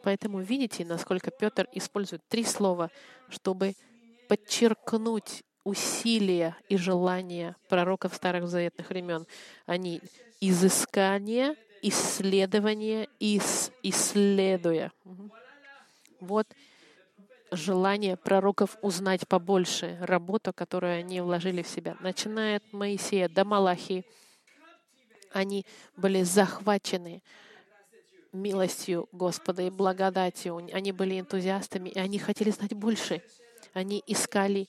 Поэтому 0.02 0.40
видите, 0.40 0.84
насколько 0.84 1.30
Петр 1.30 1.68
использует 1.72 2.22
три 2.28 2.44
слова, 2.44 2.90
чтобы 3.28 3.74
подчеркнуть 4.28 5.42
усилия 5.64 6.56
и 6.68 6.76
желания 6.76 7.56
пророков 7.68 8.14
старых 8.14 8.48
заветных 8.48 8.88
времен. 8.88 9.26
Они 9.66 10.00
изыскание, 10.40 11.54
исследование, 11.82 13.08
ис, 13.20 13.70
исследуя. 13.82 14.92
Вот 16.20 16.46
желание 17.50 18.16
пророков 18.16 18.76
узнать 18.82 19.28
побольше, 19.28 19.98
работу, 20.00 20.52
которую 20.52 20.98
они 20.98 21.20
вложили 21.20 21.62
в 21.62 21.68
себя. 21.68 21.96
Начиная 22.00 22.56
от 22.56 22.72
Моисея 22.72 23.28
до 23.28 23.44
Малахии, 23.44 24.04
они 25.32 25.64
были 25.96 26.22
захвачены 26.22 27.22
милостью 28.32 29.08
Господа 29.12 29.62
и 29.62 29.70
благодатью. 29.70 30.56
Они 30.72 30.92
были 30.92 31.20
энтузиастами, 31.20 31.90
и 31.90 31.98
они 31.98 32.18
хотели 32.18 32.50
знать 32.50 32.74
больше. 32.74 33.22
Они 33.72 34.02
искали 34.06 34.68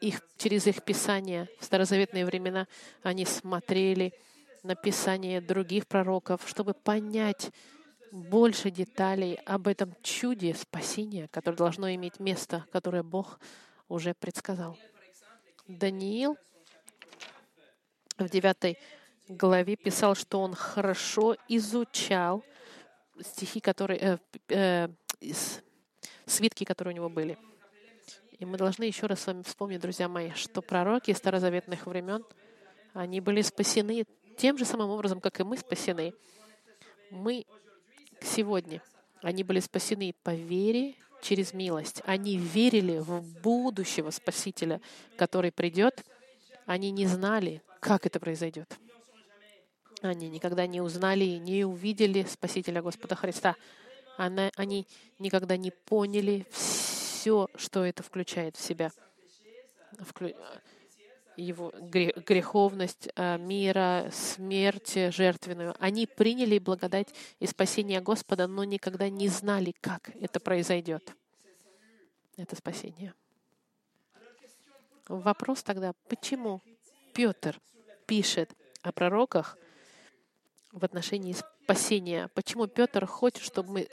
их 0.00 0.20
через 0.36 0.66
их 0.66 0.82
Писания. 0.82 1.48
В 1.60 1.64
старозаветные 1.64 2.26
времена 2.26 2.66
они 3.02 3.24
смотрели 3.24 4.12
на 4.62 4.74
Писание 4.74 5.40
других 5.40 5.86
пророков, 5.86 6.48
чтобы 6.48 6.74
понять 6.74 7.50
больше 8.10 8.70
деталей 8.70 9.36
об 9.46 9.66
этом 9.68 9.94
чуде 10.02 10.54
спасения, 10.54 11.28
которое 11.28 11.56
должно 11.56 11.92
иметь 11.94 12.20
место, 12.20 12.66
которое 12.70 13.02
Бог 13.02 13.40
уже 13.88 14.14
предсказал. 14.14 14.78
Даниил 15.66 16.36
в 18.18 18.28
девятой 18.28 18.78
главе 19.36 19.76
писал, 19.76 20.14
что 20.14 20.40
он 20.40 20.54
хорошо 20.54 21.36
изучал 21.48 22.44
стихи, 23.20 23.60
которые, 23.60 23.98
э, 24.00 24.18
э, 24.48 24.88
свитки, 26.26 26.64
которые 26.64 26.92
у 26.92 26.96
него 26.96 27.08
были. 27.08 27.38
И 28.38 28.44
мы 28.44 28.56
должны 28.56 28.84
еще 28.84 29.06
раз 29.06 29.20
с 29.20 29.26
вами 29.26 29.42
вспомнить, 29.42 29.80
друзья 29.80 30.08
мои, 30.08 30.30
что 30.32 30.62
пророки 30.62 31.12
старозаветных 31.12 31.86
времен, 31.86 32.24
они 32.92 33.20
были 33.20 33.40
спасены 33.42 34.04
тем 34.36 34.58
же 34.58 34.64
самым 34.64 34.90
образом, 34.90 35.20
как 35.20 35.38
и 35.40 35.44
мы 35.44 35.56
спасены. 35.56 36.12
Мы 37.10 37.46
сегодня, 38.20 38.82
они 39.22 39.44
были 39.44 39.60
спасены 39.60 40.14
по 40.22 40.34
вере 40.34 40.94
через 41.22 41.54
милость. 41.54 42.02
Они 42.04 42.36
верили 42.36 42.98
в 42.98 43.22
будущего 43.40 44.10
Спасителя, 44.10 44.80
который 45.16 45.52
придет. 45.52 46.04
Они 46.66 46.90
не 46.90 47.06
знали, 47.06 47.62
как 47.80 48.06
это 48.06 48.20
произойдет. 48.20 48.76
Они 50.02 50.28
никогда 50.28 50.66
не 50.66 50.80
узнали, 50.80 51.24
не 51.24 51.64
увидели 51.64 52.24
Спасителя 52.24 52.82
Господа 52.82 53.14
Христа. 53.14 53.54
Она, 54.16 54.50
они 54.56 54.86
никогда 55.20 55.56
не 55.56 55.70
поняли 55.70 56.44
все, 56.50 57.48
что 57.54 57.84
это 57.84 58.02
включает 58.02 58.56
в 58.56 58.60
себя. 58.60 58.90
Вклю... 60.00 60.34
Его 61.36 61.72
греховность 61.80 63.08
а, 63.16 63.38
мира, 63.38 64.10
смерть 64.12 64.94
жертвенную. 65.14 65.74
Они 65.78 66.06
приняли 66.06 66.58
благодать 66.58 67.08
и 67.38 67.46
спасение 67.46 68.00
Господа, 68.00 68.46
но 68.46 68.64
никогда 68.64 69.08
не 69.08 69.28
знали, 69.28 69.72
как 69.80 70.10
это 70.20 70.40
произойдет. 70.40 71.14
Это 72.36 72.56
спасение. 72.56 73.14
Вопрос 75.08 75.62
тогда, 75.62 75.92
почему 76.08 76.60
Петр 77.14 77.58
пишет 78.06 78.50
о 78.82 78.92
пророках 78.92 79.56
в 80.72 80.84
отношении 80.84 81.34
спасения. 81.34 82.28
Почему 82.34 82.66
Петр 82.66 83.06
хочет, 83.06 83.42
чтобы 83.42 83.72
мы 83.72 83.88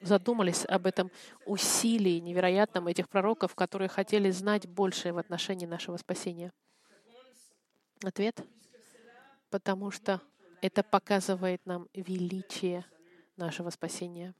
задумались 0.00 0.64
об 0.66 0.86
этом 0.86 1.10
усилии 1.46 2.20
невероятном 2.20 2.86
этих 2.86 3.08
пророков, 3.08 3.54
которые 3.54 3.88
хотели 3.88 4.30
знать 4.30 4.68
больше 4.68 5.12
в 5.12 5.18
отношении 5.18 5.66
нашего 5.66 5.96
спасения? 5.96 6.52
Ответ? 8.04 8.40
Потому 9.50 9.90
что 9.90 10.20
это 10.60 10.82
показывает 10.82 11.64
нам 11.64 11.88
величие 11.94 12.84
нашего 13.36 13.70
спасения. 13.70 14.34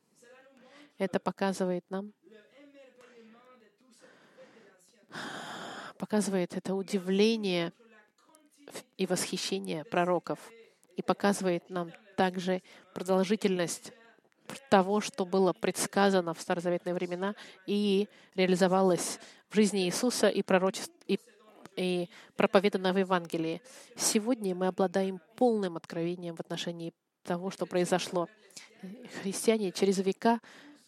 Это 0.98 1.18
показывает 1.20 1.84
нам, 1.90 2.12
показывает 5.98 6.56
это 6.56 6.75
удивление 6.75 7.72
и 8.98 9.06
восхищение 9.06 9.84
пророков 9.84 10.38
и 10.97 11.03
показывает 11.03 11.69
нам 11.71 11.93
также 12.17 12.62
продолжительность 12.95 13.93
того, 14.71 15.00
что 15.00 15.25
было 15.25 15.53
предсказано 15.53 16.35
в 16.35 16.41
старозаветные 16.41 16.95
времена 16.95 17.35
и 17.67 18.09
реализовалось 18.35 19.19
в 19.49 19.55
жизни 19.55 19.87
Иисуса 19.87 20.29
и, 20.29 20.43
пророчеств, 20.43 20.93
и, 21.07 21.19
и 21.76 22.09
проповедано 22.37 22.93
в 22.93 22.99
Евангелии. 22.99 23.61
Сегодня 23.97 24.55
мы 24.55 24.69
обладаем 24.69 25.21
полным 25.37 25.76
откровением 25.76 26.37
в 26.37 26.41
отношении 26.41 26.95
того, 27.23 27.50
что 27.50 27.67
произошло. 27.67 28.29
Христиане 29.23 29.73
через 29.73 29.99
века 29.99 30.41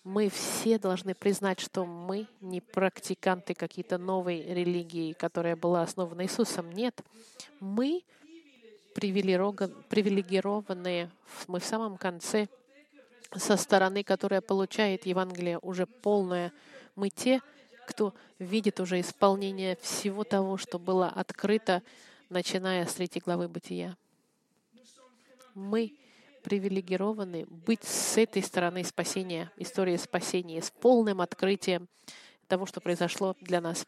мы 0.05 0.31
все 0.31 0.79
должны 0.79 1.15
признать, 1.15 1.61
что 1.61 1.85
мы 1.85 2.27
не 2.41 2.61
практиканты 2.61 3.55
какие-то 3.55 3.99
новой 3.99 4.43
религии, 4.43 5.13
которая 5.13 5.57
была 5.57 5.83
основана 5.83 6.23
Иисусом. 6.23 6.73
Нет, 6.73 7.03
мы 7.61 8.03
привилегированные, 8.99 11.11
мы 11.47 11.61
в 11.61 11.65
самом 11.65 11.97
конце 11.97 12.49
со 13.37 13.57
стороны, 13.57 14.03
которая 14.03 14.41
получает 14.41 15.07
Евангелие 15.07 15.59
уже 15.59 15.87
полное. 15.87 16.53
Мы 16.97 17.11
те, 17.11 17.41
кто 17.87 18.15
видит 18.39 18.81
уже 18.81 19.01
исполнение 19.01 19.77
всего 19.77 20.25
того, 20.25 20.57
что 20.57 20.79
было 20.79 21.09
открыто, 21.09 21.83
начиная 22.29 22.87
с 22.87 22.95
третьей 22.95 23.23
главы 23.25 23.49
Бытия. 23.49 23.97
Мы 25.55 25.95
привилегированы 26.43 27.47
быть 27.49 27.85
с 27.85 28.17
этой 28.17 28.43
стороны 28.43 28.85
спасения, 28.85 29.51
истории 29.57 29.97
спасения, 29.97 30.63
с 30.63 30.71
полным 30.71 31.21
открытием 31.21 31.89
того, 32.47 32.67
что 32.67 32.81
произошло 32.81 33.37
для 33.41 33.61
нас. 33.61 33.87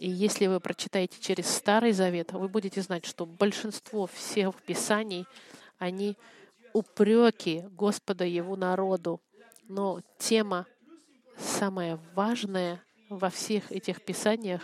И 0.00 0.08
если 0.08 0.46
вы 0.46 0.60
прочитаете 0.60 1.20
через 1.20 1.46
Старый 1.46 1.92
Завет, 1.92 2.32
вы 2.32 2.48
будете 2.48 2.80
знать, 2.80 3.04
что 3.04 3.26
большинство 3.26 4.06
всех 4.06 4.54
Писаний, 4.62 5.26
они 5.76 6.16
упреки 6.72 7.66
Господа 7.72 8.24
Его 8.24 8.56
народу. 8.56 9.20
Но 9.68 10.00
тема 10.16 10.64
самая 11.36 12.00
важная 12.14 12.82
во 13.10 13.28
всех 13.28 13.70
этих 13.70 14.02
Писаниях 14.02 14.62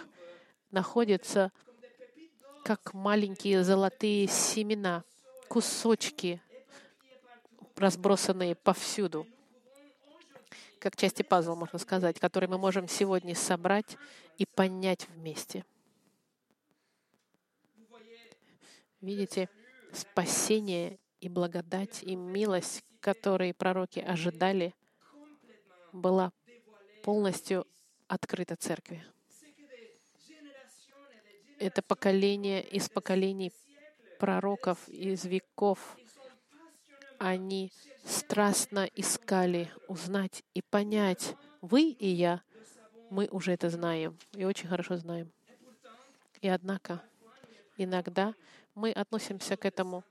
находится 0.70 1.52
как 2.64 2.94
маленькие 2.94 3.62
золотые 3.62 4.28
семена, 4.28 5.04
кусочки, 5.48 6.40
разбросанные 7.76 8.54
повсюду 8.54 9.26
как 10.78 10.96
части 10.96 11.22
пазла, 11.22 11.54
можно 11.54 11.78
сказать, 11.78 12.18
которые 12.20 12.48
мы 12.48 12.58
можем 12.58 12.88
сегодня 12.88 13.34
собрать 13.34 13.96
и 14.38 14.46
понять 14.46 15.08
вместе. 15.08 15.64
Видите, 19.00 19.48
спасение 19.92 20.98
и 21.20 21.28
благодать 21.28 22.02
и 22.02 22.16
милость, 22.16 22.84
которые 23.00 23.54
пророки 23.54 24.00
ожидали, 24.00 24.74
была 25.92 26.32
полностью 27.02 27.66
открыта 28.08 28.56
церкви. 28.56 29.04
Это 31.58 31.82
поколение 31.82 32.62
из 32.62 32.88
поколений 32.88 33.52
пророков, 34.18 34.88
из 34.88 35.24
веков 35.24 35.96
они 37.18 37.72
страстно 38.06 38.88
искали 38.94 39.70
узнать 39.88 40.44
и 40.54 40.62
понять. 40.62 41.34
Вы 41.60 41.90
и 41.90 42.08
я, 42.08 42.42
мы 43.10 43.28
уже 43.30 43.52
это 43.52 43.68
знаем 43.68 44.16
и 44.32 44.44
очень 44.44 44.68
хорошо 44.68 44.96
знаем. 44.96 45.30
И 46.40 46.48
однако 46.48 47.02
иногда 47.76 48.34
мы 48.74 48.92
относимся 48.92 49.56
к 49.56 49.64
этому 49.64 50.04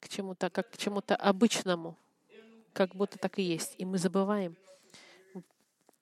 к 0.00 0.08
чему-то, 0.08 0.50
как 0.50 0.70
к 0.70 0.76
чему-то 0.76 1.16
обычному, 1.16 1.96
как 2.72 2.94
будто 2.94 3.18
так 3.18 3.38
и 3.38 3.42
есть. 3.42 3.74
И 3.78 3.84
мы 3.84 3.98
забываем 3.98 4.56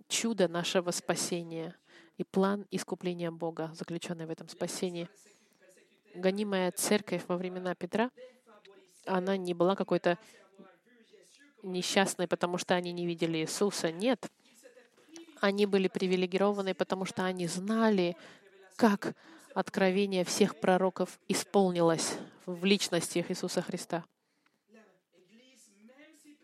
чудо 0.09 0.49
нашего 0.49 0.91
спасения 0.91 1.75
и 2.19 2.25
план 2.25 2.67
искупления 2.71 3.31
Бога, 3.31 3.71
заключенный 3.75 4.27
в 4.27 4.31
этом 4.31 4.49
спасении. 4.49 5.09
Гонимая 6.15 6.73
церковь 6.73 7.25
во 7.29 7.37
времена 7.37 7.75
Петра, 7.75 8.11
она 9.05 9.37
не 9.37 9.55
была 9.55 9.77
какой-то 9.77 10.19
несчастные, 11.67 12.29
потому 12.29 12.59
что 12.59 12.75
они 12.75 12.93
не 12.93 13.07
видели 13.07 13.39
Иисуса. 13.39 13.93
Нет. 13.93 14.31
Они 15.41 15.67
были 15.67 15.89
привилегированы, 15.89 16.75
потому 16.75 17.05
что 17.05 17.25
они 17.25 17.47
знали, 17.47 18.17
как 18.77 19.15
откровение 19.55 20.25
всех 20.25 20.59
пророков 20.61 21.19
исполнилось 21.29 22.15
в 22.47 22.65
личности 22.65 23.25
Иисуса 23.29 23.63
Христа. 23.63 24.05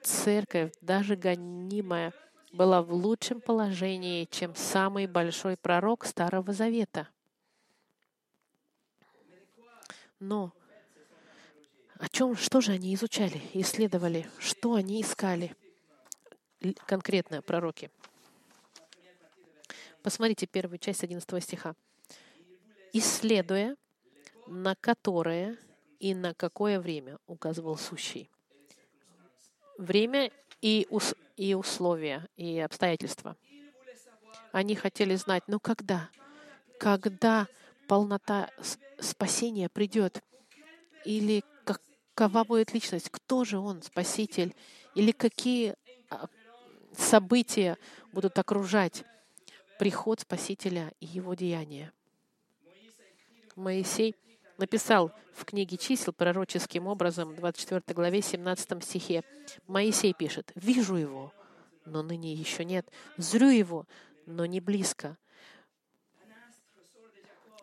Церковь, 0.02 0.72
даже 0.80 1.16
гонимая, 1.16 2.12
была 2.52 2.82
в 2.82 2.92
лучшем 2.92 3.40
положении, 3.40 4.26
чем 4.30 4.54
самый 4.54 5.06
большой 5.06 5.56
пророк 5.56 6.04
Старого 6.04 6.52
Завета. 6.52 7.08
Но 10.18 10.52
о 12.02 12.08
чем, 12.08 12.34
что 12.34 12.60
же 12.60 12.72
они 12.72 12.92
изучали, 12.96 13.40
исследовали, 13.54 14.28
что 14.40 14.74
они 14.74 15.00
искали 15.00 15.54
конкретно 16.84 17.42
пророки? 17.42 17.92
Посмотрите 20.02 20.48
первую 20.48 20.78
часть 20.78 21.04
11 21.04 21.44
стиха. 21.44 21.76
«Исследуя, 22.92 23.76
на 24.48 24.74
которое 24.74 25.56
и 26.00 26.12
на 26.12 26.34
какое 26.34 26.80
время 26.80 27.18
указывал 27.28 27.76
сущий». 27.76 28.28
Время 29.78 30.32
и, 30.60 30.88
ус, 30.90 31.14
и 31.36 31.54
условия, 31.54 32.28
и 32.34 32.58
обстоятельства. 32.58 33.36
Они 34.50 34.74
хотели 34.74 35.14
знать, 35.14 35.44
ну 35.46 35.60
когда? 35.60 36.10
Когда 36.80 37.46
полнота 37.86 38.50
спасения 38.98 39.68
придет? 39.68 40.20
Или 41.04 41.44
какова 42.14 42.44
будет 42.44 42.74
личность, 42.74 43.08
кто 43.10 43.44
же 43.44 43.58
он, 43.58 43.82
Спаситель, 43.82 44.54
или 44.94 45.12
какие 45.12 45.74
а, 46.10 46.28
события 46.96 47.78
будут 48.12 48.38
окружать 48.38 49.04
приход 49.78 50.20
Спасителя 50.20 50.92
и 51.00 51.06
его 51.06 51.34
деяния. 51.34 51.92
Моисей 53.56 54.14
написал 54.58 55.12
в 55.34 55.44
книге 55.44 55.76
чисел 55.76 56.12
пророческим 56.12 56.86
образом, 56.86 57.34
24 57.34 57.94
главе, 57.94 58.22
17 58.22 58.84
стихе. 58.84 59.24
Моисей 59.66 60.12
пишет, 60.12 60.52
«Вижу 60.54 60.96
его, 60.96 61.32
но 61.84 62.02
ныне 62.02 62.32
еще 62.32 62.64
нет. 62.64 62.88
Зрю 63.16 63.48
его, 63.48 63.86
но 64.26 64.46
не 64.46 64.60
близко. 64.60 65.16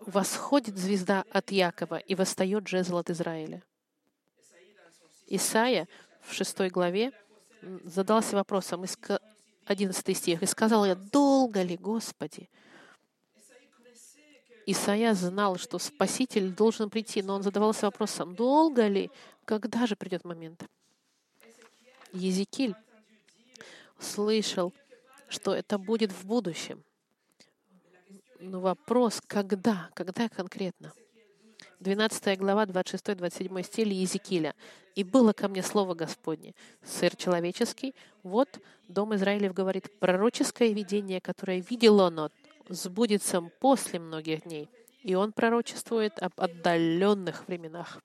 Восходит 0.02 0.78
звезда 0.78 1.24
от 1.32 1.52
Якова, 1.52 1.98
и 1.98 2.16
восстает 2.16 2.68
жезл 2.68 2.98
от 2.98 3.10
Израиля». 3.10 3.64
Исаия 5.30 5.88
в 6.22 6.34
6 6.34 6.70
главе 6.72 7.12
задался 7.84 8.36
вопросом, 8.36 8.86
11 9.66 10.18
стих, 10.18 10.42
«И 10.42 10.46
сказал 10.46 10.86
я, 10.86 10.96
долго 10.96 11.62
ли, 11.62 11.78
Господи?» 11.78 12.50
Исайя 14.66 15.16
знал, 15.16 15.58
что 15.58 15.80
Спаситель 15.80 16.52
должен 16.52 16.90
прийти, 16.92 17.24
но 17.24 17.36
он 17.36 17.44
задавался 17.44 17.88
вопросом, 17.88 18.36
долго 18.36 18.88
ли, 18.88 19.10
когда 19.46 19.88
же 19.88 19.96
придет 19.96 20.26
момент? 20.26 20.64
Езекиль 22.14 22.76
слышал, 24.00 24.72
что 25.28 25.56
это 25.56 25.80
будет 25.80 26.12
в 26.12 26.26
будущем. 26.26 26.84
Но 28.40 28.60
вопрос, 28.60 29.22
когда, 29.26 29.90
когда 29.96 30.30
конкретно? 30.30 30.94
12 31.80 32.38
глава, 32.38 32.66
26-27 32.66 33.64
стиль 33.64 33.94
Езекииля. 33.94 34.54
«И 34.96 35.04
было 35.04 35.32
ко 35.32 35.48
мне 35.48 35.64
слово 35.64 35.94
Господне, 35.94 36.54
сыр 36.84 37.16
человеческий, 37.16 37.96
вот 38.22 38.60
Дом 38.90 39.16
Израилев 39.16 39.54
говорит, 39.54 39.98
пророческое 40.00 40.74
видение, 40.74 41.22
которое 41.22 41.62
видел 41.62 42.00
он 42.00 42.30
сбудется 42.68 43.42
после 43.60 44.00
многих 44.00 44.44
дней, 44.44 44.70
и 45.04 45.16
он 45.16 45.32
пророчествует 45.32 46.20
об 46.22 46.34
отдаленных 46.36 47.48
временах. 47.48 48.02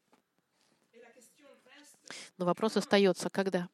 Но 2.38 2.44
вопрос 2.44 2.76
остается, 2.76 3.28
когда? 3.28 3.68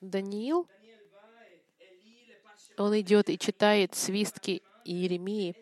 Даниил, 0.00 0.66
он 2.78 2.98
идет 2.98 3.28
и 3.28 3.38
читает 3.38 3.94
свистки 3.94 4.62
Иеремии 4.84 5.54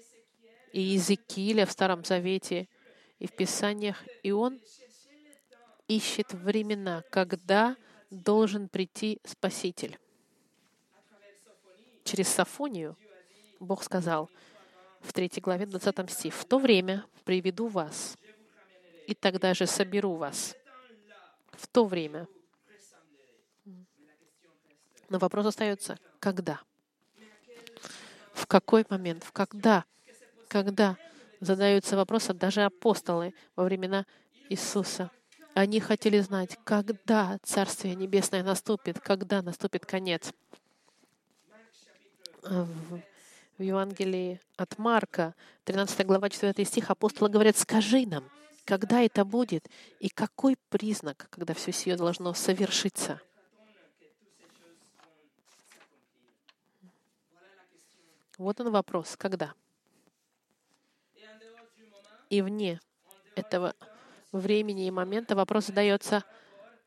и 0.75 0.81
Иезекииля 0.81 1.67
в 1.67 1.71
Старом 1.71 2.05
Завете 2.05 2.69
и 3.21 3.29
в 3.29 3.33
Писаниях, 3.33 4.03
и 4.25 4.33
он 4.33 4.61
ищет 5.87 6.33
времена, 6.33 7.05
когда 7.11 7.77
должен 8.11 8.69
прийти 8.69 9.21
Спаситель 9.25 9.99
через 12.03 12.29
Сафонию 12.29 12.97
Бог 13.61 13.85
сказал 13.85 14.29
в 15.01 15.13
3 15.13 15.31
главе 15.37 15.67
20 15.67 16.11
стих, 16.11 16.35
«В 16.35 16.45
то 16.45 16.59
время 16.59 17.05
приведу 17.25 17.69
вас, 17.69 18.17
и 19.07 19.15
тогда 19.15 19.55
же 19.55 19.67
соберу 19.67 20.15
вас». 20.15 20.57
В 21.53 21.69
то 21.69 21.85
время. 21.85 22.27
Но 25.09 25.19
вопрос 25.19 25.47
остается, 25.47 26.01
когда? 26.19 26.61
В 28.33 28.49
какой 28.49 28.85
момент? 28.89 29.23
В 29.23 29.31
когда? 29.31 29.85
Когда 30.55 30.97
задаются 31.41 31.97
вопросы 31.97 32.33
даже 32.33 32.63
апостолы 32.63 33.35
во 33.57 33.65
времена 33.65 34.07
Иисуса. 34.49 35.11
Они 35.53 35.81
хотели 35.81 36.21
знать, 36.21 36.57
когда 36.63 37.41
Царствие 37.43 37.97
Небесное 37.97 38.45
наступит, 38.45 39.01
когда 39.01 39.43
наступит 39.43 39.85
конец 39.85 40.33
в 42.43 43.03
Евангелии 43.59 44.41
от 44.57 44.79
Марка, 44.79 45.35
13 45.65 46.07
глава, 46.07 46.31
4 46.31 46.65
стих, 46.65 46.89
апостолы 46.89 47.31
говорят, 47.31 47.57
«Скажи 47.57 48.07
нам, 48.07 48.23
когда 48.65 49.01
это 49.01 49.25
будет, 49.25 49.69
и 49.99 50.09
какой 50.09 50.57
признак, 50.69 51.27
когда 51.31 51.53
все 51.55 51.73
сие 51.73 51.97
должно 51.97 52.33
совершиться?» 52.33 53.21
Вот 58.39 58.61
он 58.61 58.71
вопрос, 58.71 59.17
когда? 59.17 59.53
И 62.35 62.43
вне 62.43 62.81
этого 63.37 63.77
времени 64.33 64.89
и 64.89 64.91
момента 64.91 65.37
вопрос 65.37 65.67
задается 65.67 66.25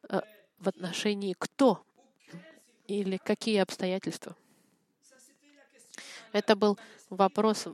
э, 0.10 0.20
в 0.60 0.68
отношении 0.68 1.34
кто 1.40 1.82
или 2.86 3.16
какие 3.16 3.60
обстоятельства. 3.60 4.36
Это 6.34 6.58
был 6.58 6.78
вопрос, 7.10 7.66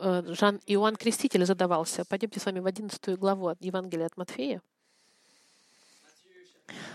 э, 0.00 0.22
Жан 0.34 0.60
Иоанн 0.66 0.96
Креститель 0.96 1.46
задавался. 1.46 2.04
Пойдемте 2.04 2.40
с 2.40 2.44
вами 2.44 2.60
в 2.60 2.66
11 2.66 3.18
главу 3.18 3.46
от 3.48 3.62
Евангелия 3.62 4.04
от 4.04 4.18
Матфея. 4.18 4.60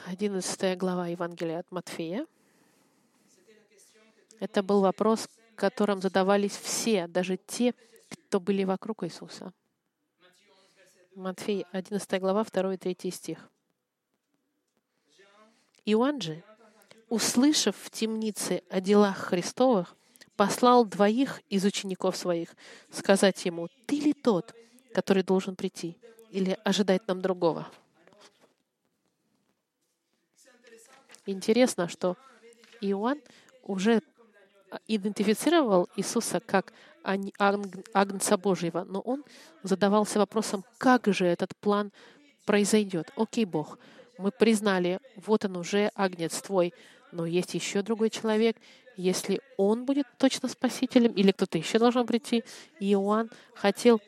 11 0.06 0.78
глава 0.78 1.08
Евангелия 1.08 1.58
от 1.58 1.72
Матфея. 1.72 2.28
Это 4.40 4.62
был 4.62 4.82
вопрос, 4.82 5.28
которым 5.56 6.02
задавались 6.04 6.56
все, 6.56 7.08
даже 7.08 7.38
те, 7.38 7.74
кто 8.30 8.40
были 8.40 8.64
вокруг 8.64 9.04
Иисуса. 9.04 9.52
Матфей, 11.16 11.66
11 11.72 12.22
глава, 12.22 12.44
2 12.44 12.76
и 12.76 12.78
3 12.78 13.12
стих. 13.12 13.50
Иоанн 15.86 16.22
же, 16.22 16.44
услышав 17.10 17.76
в 17.76 17.90
темнице 17.90 18.62
о 18.70 18.82
делах 18.82 19.18
Христовых, 19.18 19.96
послал 20.36 20.86
двоих 20.86 21.42
из 21.50 21.66
учеников 21.66 22.16
своих 22.16 22.56
сказать 22.92 23.44
ему, 23.46 23.68
«Ты 23.88 23.96
ли 23.96 24.14
тот, 24.14 24.54
который 24.94 25.24
должен 25.24 25.56
прийти, 25.56 25.98
или 26.30 26.56
ожидать 26.64 27.08
нам 27.08 27.22
другого?» 27.22 27.68
Интересно, 31.26 31.88
что 31.88 32.16
Иоанн 32.80 33.20
уже 33.64 34.04
идентифицировал 34.88 35.90
Иисуса 35.96 36.40
как 36.40 36.74
Агнца 37.94 38.38
Божьего, 38.38 38.84
но 38.84 39.00
он 39.02 39.24
задавался 39.64 40.20
вопросом, 40.20 40.64
как 40.78 41.08
же 41.08 41.26
этот 41.26 41.56
план 41.58 41.92
произойдет. 42.46 43.12
Окей, 43.16 43.46
Бог, 43.46 43.78
мы 44.18 44.32
признали, 44.32 45.00
вот 45.16 45.46
он 45.46 45.58
уже 45.58 45.92
Агнец 45.96 46.42
Твой, 46.42 46.74
но 47.12 47.26
есть 47.26 47.54
еще 47.54 47.82
другой 47.82 48.10
человек, 48.10 48.58
если 48.96 49.42
он 49.58 49.86
будет 49.86 50.06
точно 50.18 50.50
спасителем, 50.50 51.14
или 51.14 51.32
кто-то 51.32 51.58
еще 51.58 51.80
должен 51.80 52.06
прийти. 52.06 52.44
Иоанн 52.80 53.30
хотел 53.56 54.02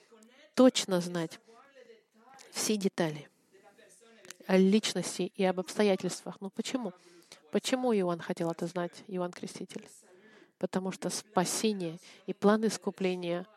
точно 0.53 0.99
знать 1.01 1.39
все 2.51 2.75
детали 2.75 3.29
о 4.47 4.57
личности 4.57 5.31
и 5.35 5.43
об 5.45 5.59
обстоятельствах. 5.59 6.37
Ну 6.41 6.49
почему? 6.49 6.91
Почему 7.51 7.93
Иоанн 7.93 8.19
хотел 8.19 8.51
это 8.51 8.67
знать, 8.67 9.03
Иоанн 9.07 9.31
Креститель? 9.31 9.87
Потому 10.61 10.91
что 10.91 11.09
спасение 11.09 11.97
и 12.27 12.35
план 12.35 12.67
искупления 12.67 13.47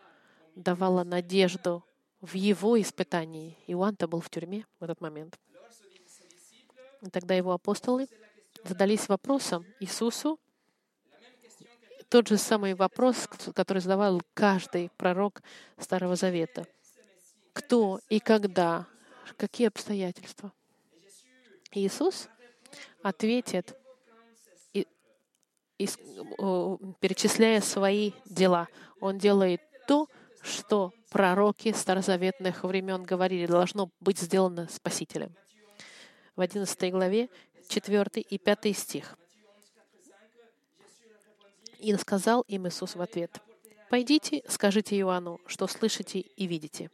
давало 0.56 1.04
надежду 1.04 1.84
в 2.22 2.32
его 2.32 2.80
испытании. 2.80 3.58
Иоанн-то 3.66 4.08
был 4.08 4.22
в 4.22 4.30
тюрьме 4.30 4.64
в 4.80 4.84
этот 4.84 5.02
момент. 5.02 5.38
И 7.02 7.10
тогда 7.10 7.34
его 7.34 7.52
апостолы 7.52 8.08
задались 8.64 9.06
вопросом 9.06 9.66
Иисусу, 9.80 10.40
тот 12.08 12.26
же 12.26 12.38
самый 12.38 12.72
вопрос, 12.72 13.28
который 13.54 13.80
задавал 13.80 14.22
каждый 14.32 14.90
пророк 14.96 15.42
Старого 15.76 16.16
Завета. 16.16 16.66
Кто 17.52 18.00
и 18.08 18.18
когда? 18.18 18.86
Какие 19.36 19.68
обстоятельства? 19.68 20.54
Иисус 21.72 22.30
ответит, 23.02 23.76
перечисляя 25.78 27.60
свои 27.60 28.12
дела. 28.26 28.68
Он 29.00 29.18
делает 29.18 29.60
то, 29.86 30.08
что 30.42 30.92
пророки 31.10 31.72
старозаветных 31.72 32.64
времен 32.64 33.02
говорили, 33.02 33.46
должно 33.46 33.90
быть 34.00 34.18
сделано 34.18 34.68
Спасителем. 34.70 35.34
В 36.36 36.40
11 36.40 36.92
главе 36.92 37.28
4 37.68 38.22
и 38.22 38.38
5 38.38 38.76
стих. 38.76 39.16
И 41.78 41.94
сказал 41.96 42.42
им 42.48 42.66
Иисус 42.66 42.94
в 42.94 43.02
ответ, 43.02 43.38
«Пойдите, 43.90 44.42
скажите 44.48 44.98
Иоанну, 44.98 45.40
что 45.46 45.66
слышите 45.66 46.20
и 46.20 46.46
видите. 46.46 46.90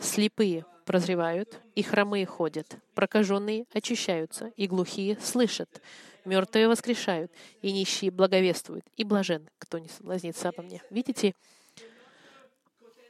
Слепые 0.00 0.64
прозревают, 0.84 1.60
и 1.74 1.82
хромые 1.82 2.26
ходят, 2.26 2.76
прокаженные 2.94 3.66
очищаются, 3.72 4.46
и 4.56 4.66
глухие 4.66 5.18
слышат, 5.20 5.80
мертвые 6.24 6.68
воскрешают, 6.68 7.32
и 7.60 7.72
нищие 7.72 8.10
благовествуют, 8.10 8.84
и 8.96 9.04
блажен, 9.04 9.48
кто 9.58 9.78
не 9.78 9.88
соблазнится 9.88 10.48
обо 10.48 10.62
мне». 10.62 10.82
Видите, 10.90 11.34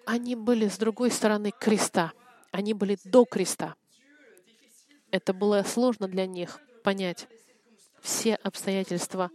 они 0.04 0.34
были 0.34 0.68
с 0.68 0.78
другой 0.78 1.10
стороны 1.10 1.52
креста. 1.52 2.12
Они 2.50 2.74
были 2.74 2.98
до 3.04 3.24
креста. 3.24 3.74
Это 5.10 5.32
было 5.32 5.62
сложно 5.62 6.08
для 6.08 6.26
них 6.26 6.60
понять 6.82 7.28
все 8.00 8.34
обстоятельства 8.34 9.30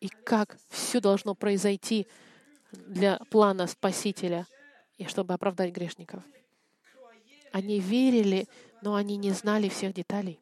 и 0.00 0.08
как 0.08 0.58
все 0.68 1.00
должно 1.00 1.34
произойти 1.34 2.06
для 2.72 3.18
плана 3.30 3.66
Спасителя. 3.66 4.46
и 4.98 5.04
чтобы 5.06 5.34
оправдать 5.34 5.72
грешников. 5.72 6.22
Они 7.50 7.80
верили, 7.80 8.46
но 8.82 8.94
они 8.94 9.16
не 9.16 9.30
знали 9.30 9.68
всех 9.68 9.94
деталей. 9.94 10.38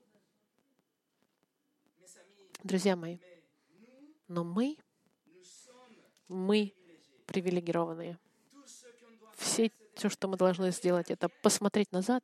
Друзья 2.62 2.94
мои, 2.94 3.18
но 4.28 4.44
мы, 4.44 4.76
мы 6.28 6.74
привилегированные. 7.26 8.18
Все, 9.36 9.72
все, 9.94 10.10
что 10.10 10.28
мы 10.28 10.36
должны 10.36 10.70
сделать, 10.70 11.10
это 11.10 11.30
посмотреть 11.42 11.90
назад. 11.92 12.22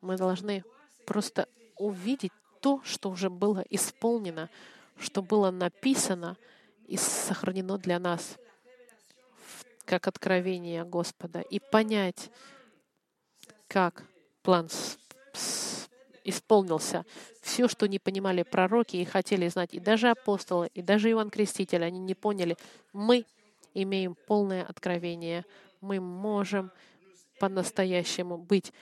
Мы 0.00 0.16
должны 0.16 0.62
просто 1.04 1.48
увидеть 1.76 2.32
то, 2.60 2.80
что 2.84 3.10
уже 3.10 3.28
было 3.28 3.64
исполнено, 3.70 4.50
что 4.98 5.20
было 5.20 5.50
написано 5.50 6.36
и 6.86 6.96
сохранено 6.96 7.76
для 7.76 7.98
нас 7.98 8.38
как 9.84 10.06
откровение 10.06 10.84
Господа, 10.84 11.40
и 11.40 11.58
понять, 11.58 12.30
как 13.66 14.04
план 14.42 14.68
исполнился. 16.28 17.04
Все, 17.40 17.68
что 17.68 17.86
не 17.86 17.98
понимали 17.98 18.42
пророки 18.42 18.96
и 18.96 19.04
хотели 19.04 19.48
знать, 19.48 19.74
и 19.74 19.80
даже 19.80 20.10
апостолы, 20.10 20.70
и 20.74 20.82
даже 20.82 21.10
Иван 21.10 21.30
Креститель, 21.30 21.84
они 21.84 21.98
не 21.98 22.14
поняли. 22.14 22.56
Мы 22.92 23.24
имеем 23.74 24.14
полное 24.26 24.64
откровение. 24.64 25.44
Мы 25.80 26.00
можем 26.00 26.70
по-настоящему 27.38 28.36
быть 28.36 28.72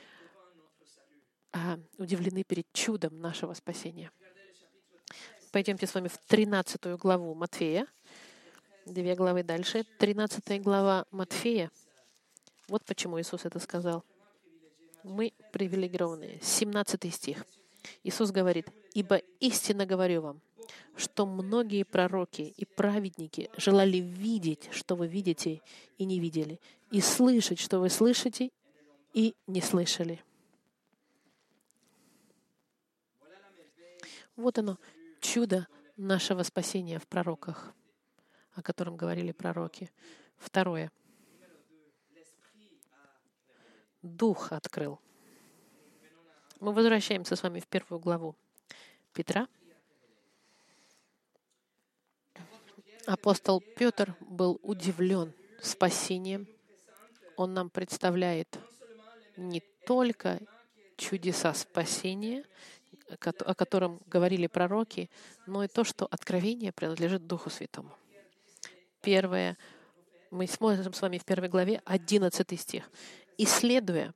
а, 1.53 1.79
удивлены 1.99 2.43
перед 2.43 2.67
чудом 2.73 3.21
нашего 3.21 3.55
спасения. 3.55 4.11
Пойдемте 5.53 5.87
с 5.87 5.95
вами 5.95 6.09
в 6.09 6.19
13 6.19 6.99
главу 6.99 7.35
Матфея, 7.35 7.87
две 8.85 9.15
главы 9.15 9.43
дальше, 9.43 9.85
13 9.99 10.63
глава 10.63 11.07
Матфея. 11.11 11.71
Вот 12.69 12.85
почему 12.85 13.21
Иисус 13.21 13.45
это 13.45 13.59
сказал. 13.61 14.05
Мы 15.07 15.33
привилегированные. 15.53 16.41
17 16.43 17.15
стих. 17.15 17.47
Иисус 18.03 18.33
говорит, 18.33 18.67
«Ибо 18.93 19.19
истинно 19.39 19.87
говорю 19.87 20.21
вам, 20.21 20.41
что 20.97 21.27
многие 21.27 21.85
пророки 21.85 22.43
и 22.57 22.65
праведники 22.65 23.49
желали 23.57 23.99
видеть, 23.99 24.69
что 24.73 24.97
вы 24.97 25.07
видите 25.07 25.63
и 25.97 26.05
не 26.05 26.19
видели, 26.19 26.61
и 26.91 27.01
слышать, 27.01 27.61
что 27.61 27.79
вы 27.79 27.89
слышите 27.89 28.51
и 29.13 29.37
не 29.47 29.61
слышали». 29.61 30.21
Вот 34.35 34.59
оно, 34.59 34.77
чудо 35.21 35.69
нашего 35.97 36.43
спасения 36.43 36.99
в 36.99 37.07
пророках, 37.07 37.73
о 38.55 38.63
котором 38.63 38.97
говорили 38.97 39.31
пророки. 39.31 39.89
Второе. 40.37 40.91
Дух 44.07 44.53
открыл. 44.53 45.01
Мы 46.61 46.73
возвращаемся 46.73 47.37
с 47.37 47.43
вами 47.43 47.61
в 47.61 47.67
первую 47.67 48.01
главу 48.01 48.35
Петра. 49.13 49.49
Апостол 53.07 53.61
Петр 53.61 54.17
был 54.21 54.59
удивлен 54.63 55.33
спасением. 55.61 56.47
Он 57.37 57.53
нам 57.53 57.69
представляет 57.69 58.59
не 59.37 59.61
только 59.87 60.41
чудеса 60.97 61.53
спасения, 61.53 62.45
о 63.11 63.55
котором 63.55 64.01
говорили 64.07 64.47
пророки, 64.47 65.11
но 65.47 65.63
и 65.63 65.69
то, 65.69 65.85
что 65.85 66.07
откровение 66.11 66.73
принадлежит 66.73 67.27
Духу 67.27 67.51
Святому. 67.51 67.95
Первое, 69.03 69.57
мы 70.31 70.47
смотрим 70.47 70.93
с 70.93 71.03
вами 71.03 71.19
в 71.19 71.25
первой 71.25 71.49
главе, 71.49 71.83
11 71.85 72.61
стих. 72.61 72.91
«Исследуя, 73.39 74.15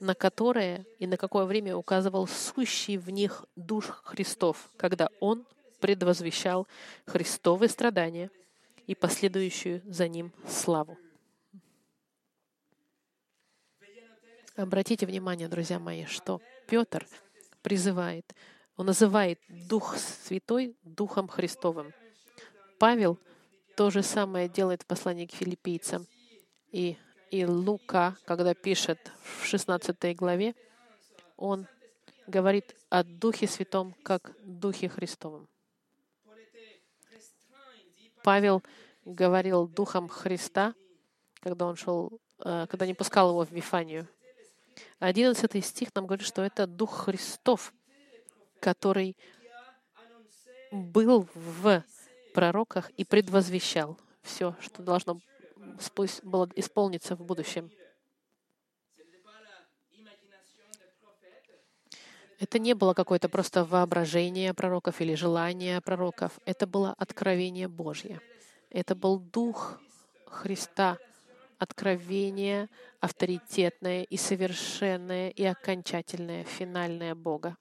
на 0.00 0.14
которое 0.14 0.86
и 0.98 1.06
на 1.06 1.16
какое 1.16 1.44
время 1.44 1.76
указывал 1.76 2.26
сущий 2.26 2.96
в 2.96 3.10
них 3.10 3.44
Дух 3.56 4.02
Христов, 4.04 4.70
когда 4.76 5.08
Он 5.20 5.46
предвозвещал 5.80 6.66
Христовы 7.06 7.68
страдания 7.68 8.30
и 8.86 8.94
последующую 8.94 9.82
за 9.84 10.08
Ним 10.08 10.32
славу». 10.46 10.98
Обратите 14.54 15.06
внимание, 15.06 15.48
друзья 15.48 15.78
мои, 15.78 16.04
что 16.04 16.40
Петр— 16.66 17.06
призывает. 17.62 18.34
Он 18.76 18.86
называет 18.86 19.38
Дух 19.48 19.96
Святой 19.96 20.76
Духом 20.82 21.28
Христовым. 21.28 21.92
Павел 22.78 23.18
то 23.76 23.90
же 23.90 24.02
самое 24.02 24.48
делает 24.48 24.82
в 24.82 24.86
послании 24.86 25.26
к 25.26 25.32
филиппийцам. 25.32 26.06
И, 26.72 26.96
и 27.32 27.46
Лука, 27.46 28.14
когда 28.26 28.54
пишет 28.54 29.10
в 29.22 29.46
16 29.46 30.14
главе, 30.14 30.54
он 31.38 31.66
говорит 32.26 32.76
о 32.90 33.02
Духе 33.02 33.48
Святом 33.48 33.94
как 34.02 34.32
Духе 34.44 34.90
Христовом. 34.90 35.48
Павел 38.22 38.62
говорил 39.06 39.66
Духом 39.66 40.08
Христа, 40.08 40.74
когда 41.40 41.66
он 41.66 41.76
шел, 41.76 42.20
э, 42.44 42.66
когда 42.68 42.84
не 42.84 42.94
пускал 42.94 43.30
его 43.30 43.46
в 43.46 43.50
Вифанию. 43.50 44.06
11 44.98 45.64
стих 45.64 45.88
нам 45.94 46.06
говорит, 46.06 46.26
что 46.26 46.42
это 46.42 46.66
Дух 46.66 47.06
Христов, 47.06 47.72
который 48.60 49.16
был 50.70 51.26
в 51.34 51.82
пророках 52.34 52.90
и 52.90 53.04
предвозвещал 53.04 53.98
все, 54.22 54.54
что 54.60 54.82
должно 54.82 55.20
было 56.22 56.48
исполниться 56.56 57.16
в 57.16 57.24
будущем. 57.24 57.70
Это 62.38 62.58
не 62.58 62.74
было 62.74 62.92
какое-то 62.92 63.28
просто 63.28 63.64
воображение 63.64 64.52
пророков 64.52 65.00
или 65.00 65.14
желание 65.14 65.80
пророков. 65.80 66.40
Это 66.44 66.66
было 66.66 66.92
откровение 66.98 67.68
Божье. 67.68 68.20
Это 68.68 68.96
был 68.96 69.20
Дух 69.20 69.80
Христа, 70.26 70.98
откровение 71.58 72.68
авторитетное 72.98 74.02
и 74.02 74.16
совершенное 74.16 75.30
и 75.30 75.44
окончательное, 75.44 76.42
финальное 76.42 77.14
Бога. 77.14 77.56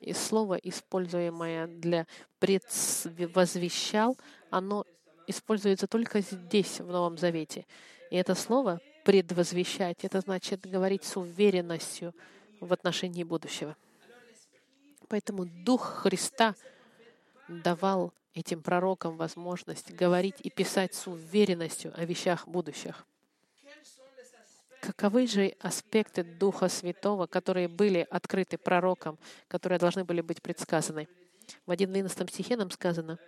И 0.00 0.12
слово, 0.12 0.56
используемое 0.56 1.68
для 1.68 2.06
предвозвещал, 2.38 4.18
оно 4.50 4.84
используется 5.32 5.86
только 5.86 6.20
здесь, 6.20 6.80
в 6.80 6.86
Новом 6.86 7.18
Завете. 7.18 7.66
И 8.10 8.16
это 8.16 8.34
слово 8.34 8.80
«предвозвещать»— 9.04 9.98
это 10.04 10.20
значит 10.20 10.60
говорить 10.66 11.04
с 11.04 11.16
уверенностью 11.16 12.14
в 12.60 12.72
отношении 12.72 13.24
будущего. 13.24 13.76
Поэтому 15.08 15.44
Дух 15.44 16.02
Христа 16.02 16.54
давал 17.48 18.12
этим 18.34 18.62
пророкам 18.62 19.16
возможность 19.16 19.92
говорить 19.92 20.36
и 20.42 20.50
писать 20.50 20.94
с 20.94 21.06
уверенностью 21.06 21.92
о 21.96 22.04
вещах 22.04 22.48
будущих. 22.48 23.04
Каковы 24.80 25.26
же 25.26 25.54
аспекты 25.60 26.24
Духа 26.24 26.68
Святого, 26.68 27.26
которые 27.26 27.68
были 27.68 28.06
открыты 28.10 28.58
пророкам, 28.58 29.18
которые 29.48 29.78
должны 29.78 30.04
были 30.04 30.20
быть 30.20 30.42
предсказаны? 30.42 31.08
В 31.66 31.70
11 31.70 32.30
стихе 32.30 32.56
нам 32.56 32.70
сказано, 32.70 33.18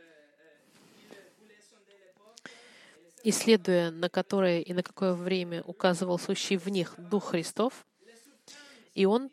исследуя 3.24 3.90
на 3.90 4.08
которое 4.08 4.60
и 4.60 4.72
на 4.74 4.82
какое 4.82 5.14
время 5.14 5.62
указывал 5.62 6.18
сущий 6.18 6.56
в 6.56 6.68
них 6.68 6.94
Дух 6.98 7.30
Христов, 7.30 7.86
и 8.94 9.06
Он 9.06 9.30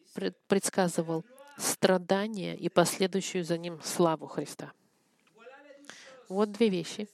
предсказывал 0.47 1.25
страдания 1.58 2.56
и 2.56 2.69
последующую 2.69 3.43
за 3.43 3.58
ним 3.58 3.80
славу 3.84 4.27
Христа. 4.27 4.71
Вот 6.30 6.51
две 6.54 6.69
вещи, 6.69 7.10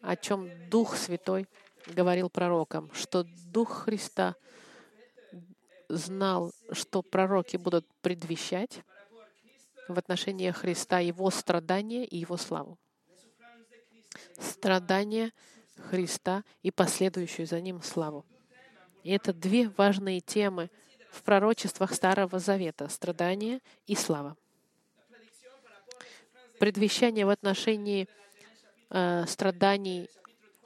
о 0.00 0.16
чем 0.16 0.50
Дух 0.70 0.96
Святой 0.96 1.46
говорил 1.86 2.30
пророкам, 2.30 2.90
что 2.94 3.24
Дух 3.52 3.84
Христа 3.84 4.34
знал, 5.90 6.52
что 6.72 7.02
пророки 7.02 7.58
будут 7.58 7.86
предвещать 8.00 8.80
в 9.88 9.98
отношении 9.98 10.50
Христа 10.50 10.98
Его 11.00 11.30
страдания 11.30 12.06
и 12.06 12.16
Его 12.16 12.38
славу. 12.38 12.78
Страдания 14.38 15.32
Христа 15.76 16.44
и 16.62 16.70
последующую 16.70 17.46
за 17.46 17.60
Ним 17.60 17.82
славу. 17.82 18.24
И 19.02 19.10
это 19.10 19.32
две 19.32 19.68
важные 19.76 20.20
темы 20.20 20.70
в 21.10 21.22
пророчествах 21.22 21.92
Старого 21.92 22.38
Завета— 22.38 22.88
страдания 22.90 23.60
и 23.86 23.94
слава. 23.94 24.36
Предвещание 26.58 27.26
в 27.26 27.30
отношении 27.30 28.08
Э, 28.96 29.24
страданий 29.26 30.08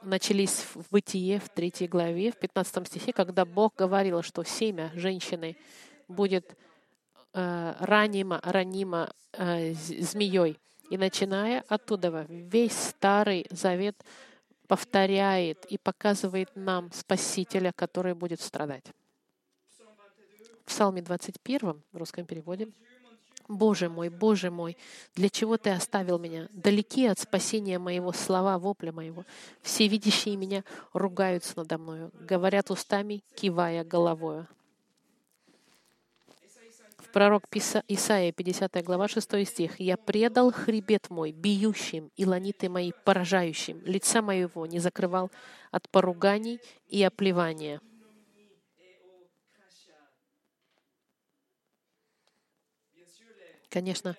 начались 0.02 0.62
в 0.74 0.90
Бытие, 0.90 1.40
в 1.40 1.48
третьей 1.48 1.88
главе, 1.88 2.30
в 2.30 2.36
15 2.36 2.86
стихе, 2.86 3.14
когда 3.14 3.46
Бог 3.46 3.74
говорил, 3.74 4.22
что 4.22 4.44
семя 4.44 4.90
женщины 4.94 5.56
будет 6.08 6.54
э, 7.32 7.74
ранимо, 7.80 8.38
ранимо 8.44 9.14
э, 9.32 9.72
змеей. 9.72 10.58
И 10.90 10.98
начиная 10.98 11.64
оттуда, 11.68 12.26
весь 12.28 12.76
Старый 12.76 13.46
Завет 13.50 13.96
повторяет 14.68 15.64
и 15.64 15.78
показывает 15.78 16.50
нам 16.54 16.92
Спасителя, 16.92 17.72
который 17.72 18.14
будет 18.14 18.40
страдать. 18.40 18.84
В 20.64 20.68
Псалме 20.68 21.02
21 21.02 21.82
в 21.92 21.96
русском 21.96 22.26
переводе 22.26 22.68
Боже 23.48 23.88
мой, 23.88 24.10
Боже 24.10 24.50
мой, 24.50 24.76
для 25.14 25.30
чего 25.30 25.56
Ты 25.56 25.70
оставил 25.70 26.18
меня? 26.18 26.48
Далеки 26.52 27.06
от 27.06 27.18
спасения 27.18 27.78
моего 27.78 28.12
слова, 28.12 28.58
вопля 28.58 28.92
моего. 28.92 29.24
Все 29.62 29.88
видящие 29.88 30.36
меня 30.36 30.64
ругаются 30.92 31.54
надо 31.56 31.78
мною, 31.78 32.12
говорят 32.20 32.70
устами, 32.70 33.24
кивая 33.34 33.84
головою. 33.84 34.46
Пророк 37.12 37.44
Исаия, 37.88 38.32
50 38.32 38.84
глава, 38.84 39.08
6 39.08 39.46
стих. 39.46 39.80
«Я 39.80 39.96
предал 39.96 40.52
хребет 40.52 41.08
мой 41.10 41.32
бьющим 41.32 42.10
и 42.16 42.26
ланиты 42.26 42.68
мои 42.68 42.92
поражающим, 43.04 43.82
лица 43.84 44.20
моего 44.20 44.66
не 44.66 44.78
закрывал 44.78 45.30
от 45.70 45.88
поруганий 45.88 46.60
и 46.88 47.02
оплевания». 47.02 47.80
Конечно, 53.70 54.16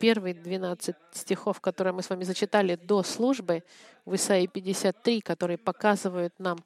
первые 0.00 0.34
12 0.34 0.94
стихов, 1.12 1.60
которые 1.60 1.92
мы 1.92 2.02
с 2.02 2.10
вами 2.10 2.24
зачитали 2.24 2.76
до 2.76 3.02
службы 3.02 3.62
в 4.04 4.14
Исаии 4.14 4.46
53, 4.46 5.20
которые 5.20 5.58
показывают 5.58 6.38
нам 6.38 6.58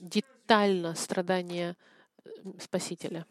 детально 0.00 0.94
страдания 0.94 1.76
э, 2.24 2.30
Спасителя. 2.60 3.26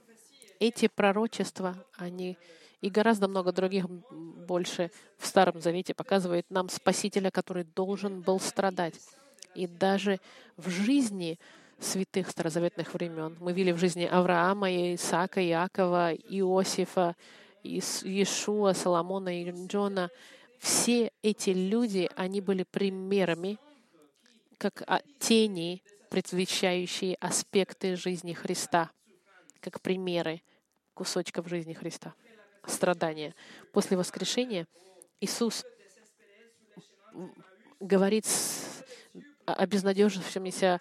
Эти 0.64 0.88
пророчества, 0.88 1.76
они 1.98 2.38
и 2.80 2.90
гораздо 2.90 3.28
много 3.28 3.52
других 3.52 3.86
больше 3.90 4.92
в 5.18 5.28
Старом 5.28 5.60
Завете 5.60 5.94
показывают 5.94 6.50
нам 6.50 6.70
Спасителя, 6.70 7.32
который 7.32 7.66
должен 7.66 8.22
был 8.22 8.40
страдать. 8.40 8.94
И 9.56 9.68
даже 9.68 10.22
в 10.56 10.70
жизни 10.70 11.38
святых 11.80 12.30
старозаветных 12.30 12.94
времен. 12.94 13.36
Мы 13.42 13.52
видели 13.52 13.74
в 13.74 13.78
жизни 13.78 14.06
Авраама, 14.06 14.70
Исаака, 14.96 15.46
Иакова, 15.46 16.14
Иосифа, 16.14 17.18
Иешуа, 17.62 18.72
Соломона 18.72 19.42
и 19.42 19.52
Джона, 19.68 20.10
все 20.60 21.12
эти 21.24 21.50
люди, 21.50 22.10
они 22.16 22.40
были 22.40 22.64
примерами, 22.64 23.58
как 24.58 24.82
а, 24.88 25.02
тени, 25.20 25.84
предвещающие 26.10 27.16
аспекты 27.16 27.98
жизни 27.98 28.32
Христа, 28.32 28.92
как 29.60 29.82
примеры 29.82 30.42
кусочков 30.94 31.48
жизни 31.48 31.74
Христа, 31.74 32.14
страдания. 32.66 33.36
После 33.72 33.98
воскрешения 33.98 34.68
Иисус 35.22 35.66
говорит 37.80 38.26
с 38.26 38.84
обезнадежившимися 39.46 40.80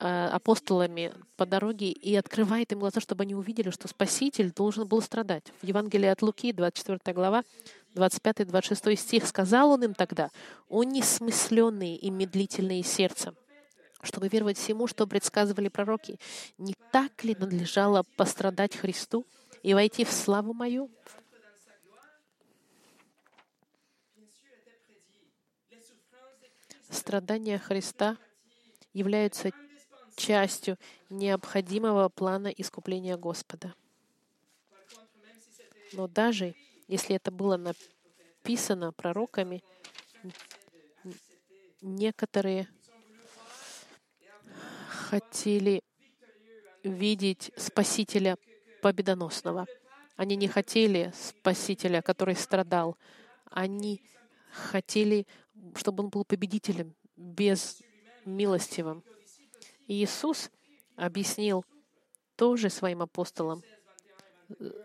а, 0.00 0.28
апостолами 0.28 1.12
по 1.36 1.44
дороге 1.44 1.90
и 1.90 2.14
открывает 2.14 2.72
им 2.72 2.78
глаза, 2.78 3.00
чтобы 3.00 3.22
они 3.22 3.34
увидели, 3.34 3.70
что 3.70 3.88
Спаситель 3.88 4.52
должен 4.52 4.86
был 4.86 5.02
страдать. 5.02 5.52
В 5.60 5.66
Евангелии 5.66 6.06
от 6.06 6.22
Луки, 6.22 6.52
24 6.52 7.14
глава, 7.14 7.42
25-26 7.94 8.96
стих, 8.96 9.26
сказал 9.26 9.72
он 9.72 9.82
им 9.82 9.94
тогда, 9.94 10.30
«О 10.68 10.84
несмысленные 10.84 11.96
и 11.96 12.10
медлительные 12.10 12.84
сердцем, 12.84 13.34
чтобы 14.02 14.28
веровать 14.28 14.58
всему, 14.58 14.86
что 14.86 15.06
предсказывали 15.06 15.68
пророки, 15.68 16.18
не 16.56 16.74
так 16.92 17.24
ли 17.24 17.34
надлежало 17.38 18.04
пострадать 18.16 18.76
Христу 18.76 19.26
и 19.62 19.74
войти 19.74 20.04
в 20.04 20.12
славу 20.12 20.52
мою?» 20.52 20.90
Страдания 26.90 27.58
Христа 27.58 28.16
являются 28.92 29.50
частью 30.16 30.78
необходимого 31.10 32.08
плана 32.08 32.48
искупления 32.48 33.16
Господа. 33.16 33.74
Но 35.92 36.06
даже 36.06 36.54
если 36.86 37.16
это 37.16 37.30
было 37.30 37.56
написано 37.56 38.92
пророками, 38.92 39.62
некоторые 41.80 42.68
хотели 45.08 45.82
видеть 46.84 47.50
Спасителя 47.56 48.36
победоносного. 48.82 49.66
Они 50.16 50.36
не 50.36 50.48
хотели 50.48 51.12
Спасителя, 51.14 52.02
который 52.02 52.36
страдал. 52.36 52.96
Они 53.50 54.02
хотели, 54.50 55.26
чтобы 55.76 56.04
он 56.04 56.10
был 56.10 56.24
победителем, 56.24 56.94
без 57.16 57.82
милостивым. 58.26 59.02
И 59.86 60.04
Иисус 60.04 60.50
объяснил 60.96 61.64
тоже 62.36 62.68
своим 62.68 63.00
апостолам. 63.00 63.62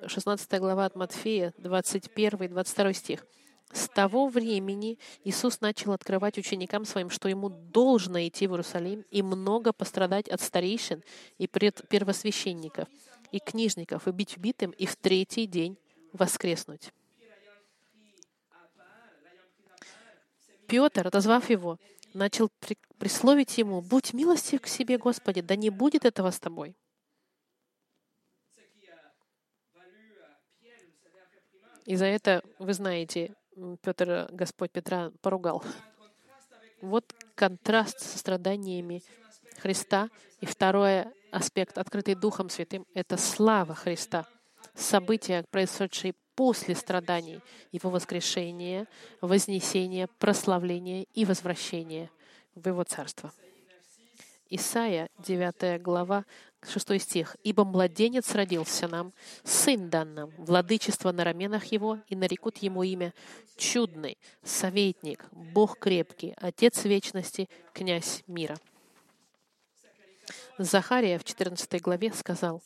16 0.07 0.59
глава 0.59 0.85
от 0.85 0.95
Матфея, 0.95 1.53
21 1.57 2.49
22 2.49 2.93
стих. 2.93 3.25
С 3.73 3.89
того 3.89 4.27
времени 4.27 4.99
Иисус 5.23 5.59
начал 5.59 5.93
открывать 5.93 6.37
ученикам 6.37 6.85
своим, 6.85 7.09
что 7.09 7.27
ему 7.27 7.49
должно 7.49 8.19
идти 8.19 8.45
в 8.45 8.51
Иерусалим 8.51 9.03
и 9.09 9.23
много 9.23 9.73
пострадать 9.73 10.29
от 10.29 10.41
старейшин 10.41 11.03
и 11.39 11.47
первосвященников, 11.47 12.87
и 13.31 13.39
книжников, 13.39 14.07
и 14.07 14.11
быть 14.11 14.37
убитым, 14.37 14.71
и 14.71 14.85
в 14.85 14.95
третий 14.95 15.47
день 15.47 15.77
воскреснуть. 16.11 16.93
Петр, 20.67 21.07
отозвав 21.07 21.49
его, 21.49 21.79
начал 22.13 22.49
при, 22.59 22.77
присловить 22.99 23.57
ему, 23.57 23.81
«Будь 23.81 24.13
милостив 24.13 24.61
к 24.61 24.67
себе, 24.67 24.99
Господи, 24.99 25.41
да 25.41 25.55
не 25.55 25.71
будет 25.71 26.05
этого 26.05 26.29
с 26.29 26.39
тобой». 26.39 26.75
И 31.85 31.95
за 31.95 32.05
это, 32.05 32.43
вы 32.59 32.73
знаете, 32.73 33.35
Петр, 33.81 34.27
Господь 34.31 34.71
Петра 34.71 35.11
поругал. 35.21 35.63
Вот 36.81 37.13
контраст 37.35 37.99
со 37.99 38.17
страданиями 38.17 39.03
Христа. 39.59 40.09
И 40.41 40.45
второй 40.45 41.05
аспект, 41.31 41.77
открытый 41.77 42.15
Духом 42.15 42.49
Святым,— 42.49 42.85
это 42.93 43.17
слава 43.17 43.73
Христа. 43.73 44.25
События, 44.75 45.45
происшедшие 45.51 46.13
после 46.35 46.75
страданий, 46.75 47.39
Его 47.71 47.89
воскрешения, 47.89 48.87
вознесения, 49.21 50.09
прославления 50.19 51.05
и 51.13 51.25
возвращения 51.25 52.09
в 52.55 52.67
Его 52.67 52.83
Царство. 52.83 53.31
Исайя, 54.55 55.09
9 55.17 55.81
глава, 55.81 56.25
6 56.61 57.01
стих. 57.01 57.37
«Ибо 57.43 57.65
младенец 57.65 58.35
родился 58.35 58.87
нам, 58.87 59.11
сын 59.43 59.89
дан 59.89 60.13
нам, 60.13 60.29
владычество 60.37 61.11
на 61.11 61.23
раменах 61.23 61.65
его, 61.71 61.97
и 62.07 62.15
нарекут 62.15 62.57
ему 62.57 62.83
имя 62.83 63.15
Чудный, 63.57 64.19
Советник, 64.43 65.25
Бог 65.31 65.79
крепкий, 65.79 66.35
Отец 66.37 66.85
вечности, 66.85 67.49
Князь 67.73 68.21
мира». 68.27 68.55
Захария 70.59 71.17
в 71.17 71.23
14 71.23 71.81
главе 71.81 72.13
сказал, 72.13 72.61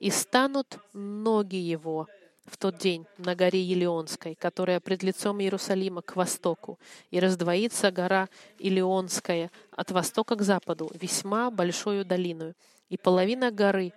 «И 0.00 0.10
станут 0.10 0.78
ноги 0.92 1.56
его 1.56 2.06
в 2.48 2.56
тот 2.56 2.78
день 2.78 3.06
на 3.18 3.34
горе 3.34 3.62
Елеонской, 3.62 4.34
которая 4.34 4.80
пред 4.80 5.02
лицом 5.02 5.40
Иерусалима 5.40 6.02
к 6.02 6.16
востоку, 6.16 6.78
и 7.10 7.20
раздвоится 7.20 7.90
гора 7.90 8.28
Илеонская 8.58 9.50
от 9.70 9.90
востока 9.90 10.34
к 10.34 10.42
западу, 10.42 10.90
весьма 10.94 11.50
большую 11.50 12.04
долину, 12.04 12.54
и 12.88 12.96
половина 12.96 13.50
горы 13.50 13.92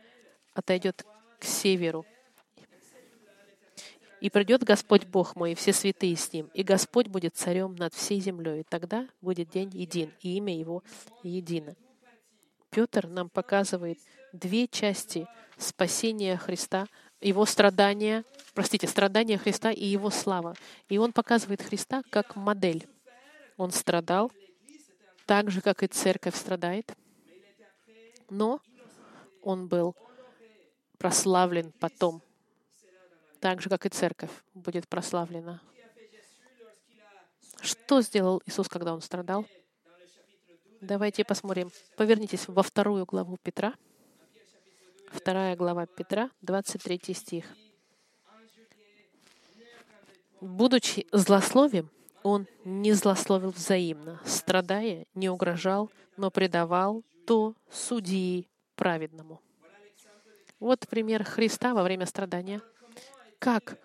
отойдет 0.53 1.05
к 1.39 1.45
северу. 1.45 2.05
И 4.19 4.29
придет 4.29 4.63
Господь 4.63 5.05
Бог 5.05 5.35
мой, 5.35 5.53
и 5.53 5.55
все 5.55 5.73
святые 5.73 6.15
с 6.15 6.31
Ним, 6.31 6.51
и 6.53 6.61
Господь 6.61 7.07
будет 7.07 7.35
царем 7.35 7.75
над 7.75 7.93
всей 7.95 8.19
землей, 8.19 8.61
и 8.61 8.63
тогда 8.63 9.07
будет 9.19 9.49
день 9.49 9.71
един, 9.73 10.13
и 10.21 10.37
имя 10.37 10.55
Его 10.55 10.83
едино. 11.23 11.75
Петр 12.69 13.07
нам 13.07 13.29
показывает 13.29 13.97
две 14.31 14.67
части 14.67 15.27
спасения 15.57 16.37
Христа 16.37 16.87
его 17.21 17.45
страдания, 17.45 18.25
простите, 18.53 18.87
страдания 18.87 19.37
Христа 19.37 19.71
и 19.71 19.85
его 19.85 20.09
слава. 20.09 20.55
И 20.89 20.97
он 20.97 21.13
показывает 21.13 21.61
Христа 21.61 22.03
как 22.09 22.35
модель. 22.35 22.87
Он 23.57 23.71
страдал 23.71 24.31
так 25.25 25.51
же, 25.51 25.61
как 25.61 25.83
и 25.83 25.87
церковь 25.87 26.35
страдает, 26.35 26.93
но 28.29 28.59
он 29.41 29.67
был 29.67 29.95
прославлен 30.97 31.71
потом, 31.79 32.21
так 33.39 33.61
же, 33.61 33.69
как 33.69 33.85
и 33.85 33.89
церковь 33.89 34.31
будет 34.53 34.87
прославлена. 34.87 35.61
Что 37.61 38.01
сделал 38.01 38.41
Иисус, 38.45 38.67
когда 38.67 38.93
он 38.93 39.01
страдал? 39.01 39.45
Давайте 40.81 41.23
посмотрим. 41.23 41.71
Повернитесь 41.95 42.47
во 42.47 42.63
вторую 42.63 43.05
главу 43.05 43.37
Петра. 43.37 43.75
Вторая 45.11 45.57
глава 45.57 45.85
Петра, 45.85 46.31
23 46.41 47.13
стих. 47.13 47.45
«Будучи 50.39 51.05
злословием, 51.11 51.89
Он 52.23 52.47
не 52.63 52.93
злословил 52.93 53.51
взаимно, 53.51 54.21
страдая, 54.25 55.05
не 55.13 55.29
угрожал, 55.29 55.91
но 56.17 56.31
предавал 56.31 57.03
то 57.27 57.55
судьи 57.69 58.47
праведному. 58.75 59.41
Вот 60.59 60.87
пример 60.87 61.23
Христа 61.23 61.73
во 61.73 61.83
время 61.83 62.05
страдания. 62.05 62.61
Как 63.39 63.77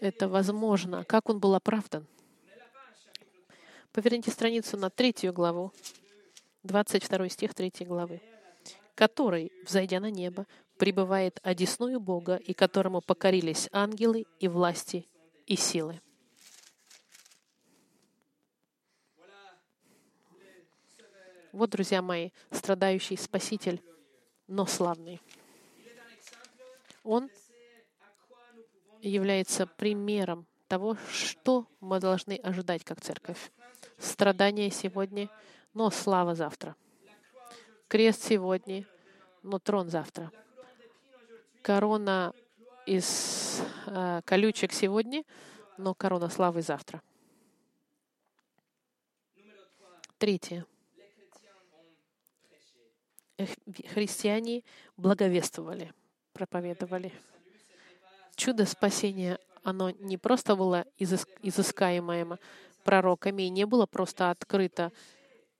это 0.00 0.28
возможно? 0.28 1.04
Как 1.04 1.28
он 1.28 1.40
был 1.40 1.54
оправдан? 1.54 2.06
Поверните 3.92 4.30
страницу 4.30 4.76
на 4.76 4.90
третью 4.90 5.32
главу, 5.32 5.72
22 6.62 7.28
стих 7.30 7.54
3 7.54 7.72
главы. 7.80 8.20
«Который, 8.94 9.52
взойдя 9.64 10.00
на 10.00 10.10
небо, 10.10 10.46
пребывает 10.78 11.40
одесную 11.42 12.00
Бога, 12.00 12.36
и 12.36 12.52
которому 12.52 13.00
покорились 13.00 13.68
ангелы 13.72 14.26
и 14.40 14.48
власти 14.48 15.08
и 15.46 15.56
силы». 15.56 16.00
Вот, 21.52 21.68
друзья 21.68 22.00
мои, 22.00 22.30
страдающий 22.50 23.16
Спаситель, 23.16 23.82
но 24.48 24.64
славный. 24.64 25.20
Он 27.04 27.30
является 29.02 29.66
примером 29.66 30.46
того, 30.66 30.96
что 31.12 31.66
мы 31.80 32.00
должны 32.00 32.36
ожидать 32.36 32.84
как 32.84 33.02
церковь. 33.02 33.52
Страдания 33.98 34.70
сегодня, 34.70 35.28
но 35.74 35.90
слава 35.90 36.34
завтра. 36.34 36.74
Крест 37.92 38.22
сегодня, 38.22 38.86
но 39.42 39.58
трон 39.58 39.90
завтра. 39.90 40.32
Корона 41.60 42.32
из 42.86 43.60
э, 43.86 44.22
колючек 44.24 44.72
сегодня, 44.72 45.24
но 45.76 45.92
корона 45.92 46.30
славы 46.30 46.62
завтра. 46.62 47.02
Третье 50.16 50.64
христиане 53.92 54.62
благовествовали, 54.96 55.92
проповедовали. 56.32 57.12
Чудо 58.36 58.64
спасения, 58.64 59.38
оно 59.64 59.90
не 59.90 60.16
просто 60.16 60.56
было 60.56 60.86
изыскаемое 60.96 62.38
пророками, 62.84 63.42
не 63.42 63.66
было 63.66 63.84
просто 63.84 64.30
открыто 64.30 64.92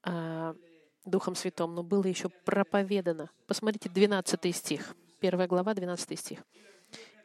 а, 0.02 0.56
Духом 1.04 1.34
Святым, 1.34 1.74
но 1.74 1.82
было 1.82 2.06
еще 2.06 2.28
проповедано. 2.28 3.28
Посмотрите, 3.46 3.88
12 3.88 4.54
стих, 4.54 4.94
1 5.20 5.48
глава, 5.48 5.74
12 5.74 6.16
стих. 6.18 6.44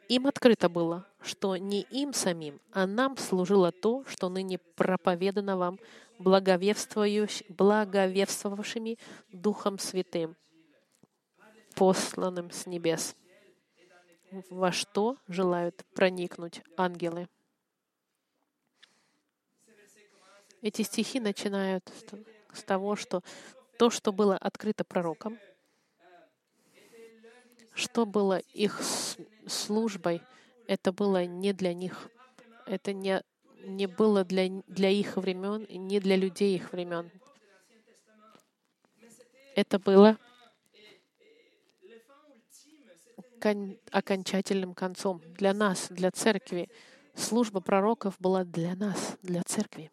Им 0.08 0.26
открыто 0.26 0.68
было, 0.68 1.06
что 1.20 1.56
не 1.56 1.82
им 1.82 2.12
самим, 2.14 2.60
а 2.72 2.86
нам 2.86 3.18
служило 3.18 3.70
то, 3.70 4.04
что 4.06 4.28
ныне 4.30 4.58
проповедано 4.58 5.56
вам 5.56 5.78
благовествовавшими 6.18 8.98
Духом 9.30 9.78
Святым, 9.78 10.34
посланным 11.74 12.50
с 12.50 12.66
небес, 12.66 13.14
во 14.50 14.72
что 14.72 15.16
желают 15.28 15.86
проникнуть 15.94 16.62
ангелы. 16.76 17.28
Эти 20.62 20.82
стихи 20.82 21.20
начинают 21.20 21.88
с 22.52 22.64
того, 22.64 22.96
что 22.96 23.22
то, 23.78 23.90
что 23.90 24.12
было 24.12 24.36
открыто 24.36 24.82
пророком, 24.84 25.38
что 27.72 28.04
было 28.06 28.38
их 28.38 28.82
службой, 29.46 30.20
это 30.66 30.92
было 30.92 31.24
не 31.24 31.52
для 31.52 31.72
них. 31.72 32.10
Это 32.66 32.92
не, 32.92 33.22
не 33.64 33.86
было 33.86 34.24
для, 34.24 34.48
для 34.66 34.90
их 34.90 35.16
времен, 35.16 35.64
не 35.70 36.00
для 36.00 36.16
людей 36.16 36.56
их 36.56 36.72
времен. 36.72 37.08
Это 39.54 39.78
было 39.78 40.18
окончательным 43.92 44.74
концом 44.74 45.22
для 45.36 45.54
нас, 45.54 45.86
для 45.88 46.10
церкви. 46.10 46.68
Служба 47.14 47.60
пророков 47.60 48.16
была 48.18 48.44
для 48.44 48.74
нас, 48.74 49.16
для 49.22 49.42
церкви. 49.44 49.92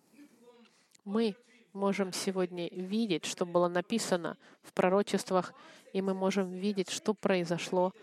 Мы 1.04 1.36
можем 1.76 2.14
сегодня 2.14 2.70
видеть, 2.70 3.26
что 3.26 3.46
было 3.46 3.68
написано 3.68 4.38
в 4.64 4.74
пророчествах, 4.74 5.54
и 5.94 6.02
мы 6.02 6.14
можем 6.14 6.52
видеть, 6.52 6.90
что 6.90 7.14
произошло 7.14 7.94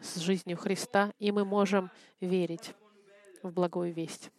с 0.00 0.16
жизнью 0.16 0.56
Христа, 0.56 1.12
и 1.18 1.32
мы 1.32 1.44
можем 1.44 1.90
верить 2.20 2.74
в 3.42 3.50
благую 3.50 3.92
весть. 3.92 4.30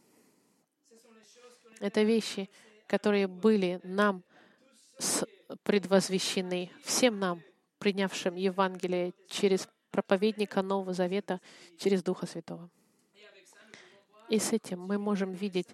Это 1.79 2.03
вещи, 2.03 2.49
которые 2.87 3.27
были 3.27 3.81
нам 3.83 4.23
предвозвещены, 5.63 6.71
всем 6.83 7.19
нам, 7.19 7.41
принявшим 7.79 8.35
Евангелие 8.35 9.13
через 9.27 9.67
проповедника 9.91 10.61
Нового 10.61 10.93
Завета 10.93 11.41
через 11.77 12.01
Духа 12.01 12.25
Святого. 12.25 12.69
И 14.29 14.39
с 14.39 14.53
этим 14.53 14.79
мы 14.79 14.97
можем 14.97 15.33
видеть 15.33 15.67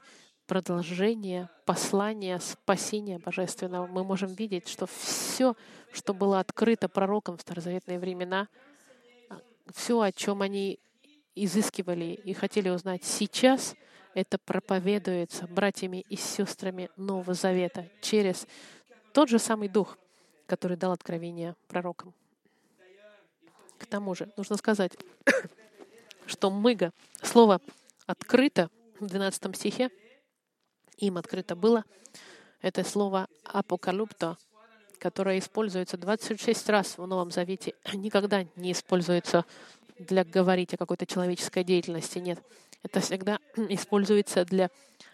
продолжение 0.49 1.47
послания 1.63 2.39
спасения 2.39 3.19
божественного. 3.19 3.85
Мы 3.85 4.03
можем 4.03 4.33
видеть, 4.33 4.67
что 4.67 4.87
все, 4.87 5.55
что 5.93 6.15
было 6.15 6.39
открыто 6.39 6.89
пророкам 6.89 7.37
в 7.37 7.41
старозаветные 7.41 7.99
времена, 7.99 8.47
все, 9.71 10.01
о 10.01 10.11
чем 10.11 10.41
они 10.41 10.79
изыскивали 11.35 12.19
и 12.25 12.33
хотели 12.33 12.69
узнать 12.69 13.03
сейчас, 13.03 13.75
это 14.15 14.39
проповедуется 14.39 15.45
братьями 15.45 16.03
и 16.09 16.15
сестрами 16.15 16.89
Нового 16.97 17.35
Завета 17.35 17.87
через 18.01 18.47
тот 19.13 19.29
же 19.29 19.37
самый 19.37 19.69
Дух, 19.69 19.99
который 20.47 20.77
дал 20.77 20.93
откровение 20.93 21.55
пророкам. 21.67 22.11
К 23.77 23.85
тому 23.85 24.15
же, 24.15 24.33
нужно 24.35 24.57
сказать, 24.57 24.93
что 26.25 26.49
мыга, 26.49 26.91
слово 27.21 27.61
открыто 28.07 28.71
в 28.99 29.05
12 29.05 29.55
стихе, 29.55 29.91
им 30.99 31.17
открыто 31.17 31.55
было, 31.55 31.83
это 32.61 32.83
слово 32.83 33.27
апокалипто, 33.43 34.37
которое 34.99 35.39
используется 35.39 35.97
26 35.97 36.69
раз 36.69 36.97
в 36.97 37.05
Новом 37.05 37.31
Завете, 37.31 37.73
никогда 37.93 38.45
не 38.55 38.73
используется 38.73 39.45
для 39.97 40.23
говорить 40.23 40.73
о 40.73 40.77
какой-то 40.77 41.05
человеческой 41.05 41.63
деятельности. 41.63 42.19
Нет. 42.19 42.39
Это 42.83 42.99
всегда 42.99 43.39
используется 43.69 44.45
для 44.45 44.69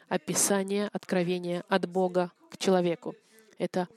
описания 0.09 0.89
откровения 0.91 1.63
от 1.67 1.87
Бога 1.87 2.31
к 2.51 2.57
человеку. 2.57 3.15
Это 3.57 3.87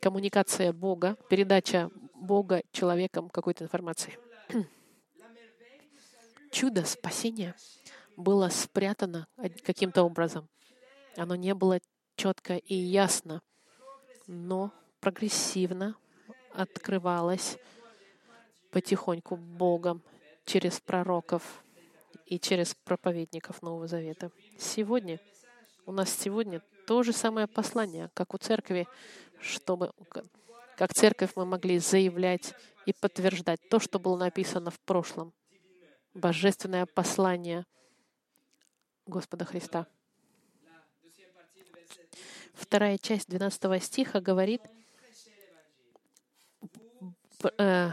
коммуникация 0.00 0.72
Бога, 0.72 1.16
передача 1.28 1.90
Бога 2.14 2.62
человеком 2.72 3.28
какой-то 3.28 3.64
информации. 3.64 4.18
Чудо 6.50 6.84
спасения 6.84 7.54
было 8.16 8.48
спрятано 8.48 9.26
каким-то 9.64 10.02
образом. 10.02 10.48
Оно 11.16 11.34
не 11.34 11.54
было 11.54 11.80
четко 12.16 12.56
и 12.56 12.74
ясно, 12.74 13.42
но 14.26 14.72
прогрессивно 15.00 15.96
открывалось 16.52 17.58
потихоньку 18.70 19.36
Богом 19.36 20.02
через 20.44 20.80
пророков 20.80 21.64
и 22.26 22.38
через 22.38 22.74
проповедников 22.74 23.62
Нового 23.62 23.86
Завета. 23.86 24.30
Сегодня 24.58 25.20
у 25.86 25.92
нас 25.92 26.10
сегодня 26.10 26.62
то 26.86 27.02
же 27.02 27.12
самое 27.12 27.46
послание, 27.46 28.10
как 28.14 28.34
у 28.34 28.38
церкви, 28.38 28.86
чтобы 29.40 29.92
как 30.76 30.92
церковь 30.92 31.32
мы 31.36 31.46
могли 31.46 31.78
заявлять 31.78 32.54
и 32.84 32.92
подтверждать 32.92 33.60
то, 33.70 33.80
что 33.80 33.98
было 33.98 34.16
написано 34.16 34.70
в 34.70 34.78
прошлом. 34.80 35.32
Божественное 36.14 36.86
послание 36.86 37.64
Господа 39.06 39.44
Христа. 39.44 39.86
Вторая 42.56 42.96
часть 42.96 43.28
12 43.28 43.82
стиха 43.82 44.20
говорит, 44.20 44.62
э, 47.58 47.90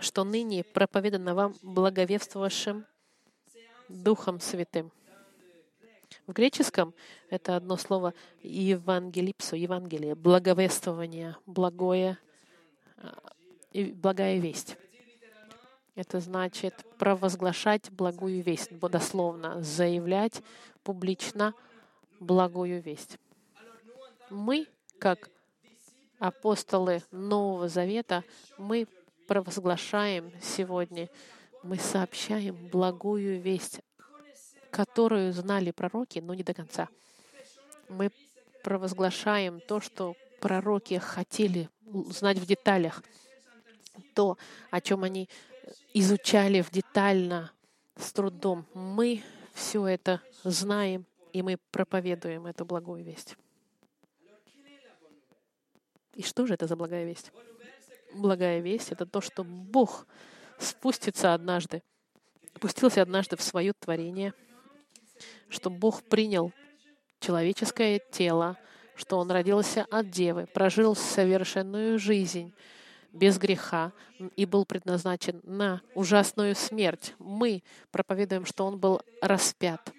что 0.00 0.24
ныне 0.24 0.64
проповедано 0.64 1.34
вам 1.34 1.54
благовествовавшим 1.62 2.84
Духом 3.88 4.40
Святым. 4.40 4.90
В 6.26 6.32
греческом 6.32 6.92
это 7.28 7.54
одно 7.54 7.76
слово 7.76 8.12
«евангелипсо», 8.42 9.54
«евангелие», 9.54 10.16
«благовествование», 10.16 11.36
«благое», 11.46 12.18
и 13.72 13.84
«благая 13.84 14.38
весть». 14.38 14.76
Это 15.94 16.18
значит 16.18 16.74
провозглашать 16.98 17.90
благую 17.90 18.42
весть, 18.42 18.76
дословно, 18.76 19.62
заявлять 19.62 20.42
публично 20.82 21.54
благую 22.18 22.80
весть. 22.82 23.18
Мы, 24.30 24.66
как 24.98 25.28
апостолы 26.18 27.02
Нового 27.10 27.68
Завета, 27.68 28.24
мы 28.58 28.86
провозглашаем 29.26 30.32
сегодня, 30.40 31.08
мы 31.62 31.76
сообщаем 31.76 32.68
благую 32.68 33.40
весть 33.40 33.80
которую 34.70 35.32
знали 35.32 35.72
пророки, 35.72 36.20
но 36.20 36.34
не 36.34 36.42
до 36.42 36.54
конца. 36.54 36.88
Мы 37.88 38.10
провозглашаем 38.62 39.60
то, 39.60 39.80
что 39.80 40.14
пророки 40.40 40.98
хотели 40.98 41.68
знать 42.10 42.38
в 42.38 42.46
деталях, 42.46 43.02
то, 44.14 44.38
о 44.70 44.80
чем 44.80 45.02
они 45.04 45.28
изучали 45.92 46.62
в 46.62 46.70
детально, 46.70 47.52
с 47.96 48.12
трудом. 48.12 48.64
Мы 48.74 49.22
все 49.52 49.86
это 49.86 50.22
знаем, 50.44 51.04
и 51.32 51.42
мы 51.42 51.58
проповедуем 51.70 52.46
эту 52.46 52.64
благую 52.64 53.04
весть. 53.04 53.36
И 56.20 56.22
что 56.22 56.44
же 56.44 56.52
это 56.52 56.66
за 56.66 56.76
благая 56.76 57.06
весть? 57.06 57.32
Благая 58.12 58.60
весть— 58.60 58.88
это 58.92 59.06
то, 59.06 59.22
что 59.22 59.42
Бог 59.42 60.06
спустится 60.58 61.32
однажды, 61.32 61.82
спустился 62.56 63.00
однажды 63.00 63.38
в 63.38 63.42
свое 63.42 63.72
творение, 63.72 64.34
что 65.48 65.70
Бог 65.70 66.02
принял 66.02 66.52
человеческое 67.20 68.02
тело, 68.10 68.58
что 68.96 69.16
Он 69.16 69.30
родился 69.30 69.86
от 69.90 70.10
Девы, 70.10 70.44
прожил 70.44 70.94
совершенную 70.94 71.98
жизнь 71.98 72.52
без 73.14 73.38
греха 73.38 73.94
и 74.36 74.44
был 74.44 74.66
предназначен 74.66 75.40
на 75.42 75.80
ужасную 75.94 76.54
смерть. 76.54 77.14
Мы 77.18 77.62
проповедуем, 77.92 78.44
что 78.44 78.66
Он 78.66 78.78
был 78.78 79.00
распят, 79.22 79.90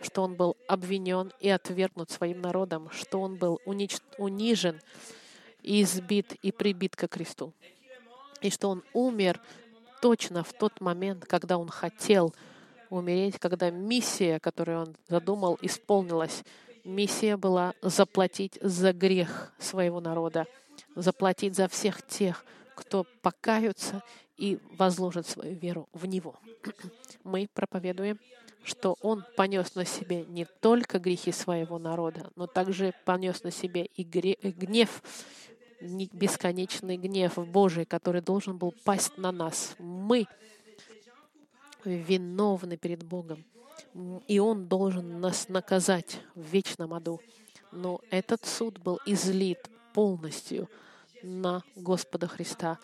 что 0.00 0.22
Он 0.22 0.36
был 0.36 0.56
обвинен 0.68 1.34
и 1.38 1.50
отвергнут 1.50 2.10
своим 2.10 2.40
народом, 2.40 2.88
что 2.92 3.20
Он 3.20 3.36
был 3.36 3.60
унич... 3.66 3.98
унижен, 4.16 4.80
избит 5.66 6.34
и 6.42 6.52
прибит 6.52 6.96
ко 6.96 7.08
кресту, 7.08 7.52
и 8.40 8.50
что 8.50 8.70
Он 8.70 8.82
умер 8.92 9.40
точно 10.00 10.44
в 10.44 10.52
тот 10.52 10.80
момент, 10.80 11.24
когда 11.26 11.58
Он 11.58 11.68
хотел 11.68 12.34
умереть, 12.90 13.38
когда 13.38 13.70
миссия, 13.70 14.38
которую 14.38 14.82
Он 14.82 14.96
задумал, 15.08 15.58
исполнилась. 15.60 16.44
Миссия 16.84 17.36
была 17.36 17.74
заплатить 17.82 18.58
за 18.62 18.92
грех 18.92 19.52
своего 19.58 20.00
народа, 20.00 20.46
заплатить 20.94 21.56
за 21.56 21.66
всех 21.68 22.06
тех, 22.06 22.44
кто 22.76 23.06
покаются 23.22 24.02
и 24.36 24.58
возложит 24.78 25.26
свою 25.26 25.56
веру 25.56 25.88
в 25.92 26.06
Него. 26.06 26.36
Мы 27.24 27.48
проповедуем, 27.52 28.20
что 28.62 28.96
Он 29.00 29.24
понес 29.36 29.74
на 29.74 29.84
себе 29.84 30.24
не 30.24 30.44
только 30.44 30.98
грехи 30.98 31.32
своего 31.32 31.78
народа, 31.78 32.30
но 32.36 32.46
также 32.46 32.94
понес 33.04 33.42
на 33.42 33.50
себе 33.50 33.86
и 33.96 34.04
гнев, 34.04 35.02
бесконечный 35.86 36.96
гнев 36.96 37.36
Божий, 37.36 37.84
который 37.84 38.20
должен 38.20 38.58
был 38.58 38.74
пасть 38.84 39.16
на 39.16 39.32
нас. 39.32 39.74
Мы 39.78 40.26
виновны 41.84 42.76
перед 42.76 43.02
Богом, 43.04 43.44
и 44.26 44.38
Он 44.38 44.66
должен 44.66 45.20
нас 45.20 45.48
наказать 45.48 46.20
в 46.34 46.42
вечном 46.42 46.94
аду. 46.94 47.20
Но 47.72 48.00
этот 48.10 48.44
суд 48.44 48.78
был 48.78 49.00
излит 49.06 49.68
полностью 49.92 50.68
на 51.22 51.62
Господа 51.74 52.26
Христа, 52.26 52.78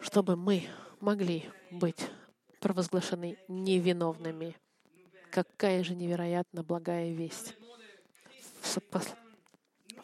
чтобы 0.00 0.36
мы 0.36 0.64
могли 1.00 1.44
быть 1.70 2.08
провозглашены 2.60 3.38
невиновными. 3.48 4.56
Какая 5.30 5.82
же 5.84 5.94
невероятно 5.94 6.62
благая 6.62 7.12
весть. 7.12 7.54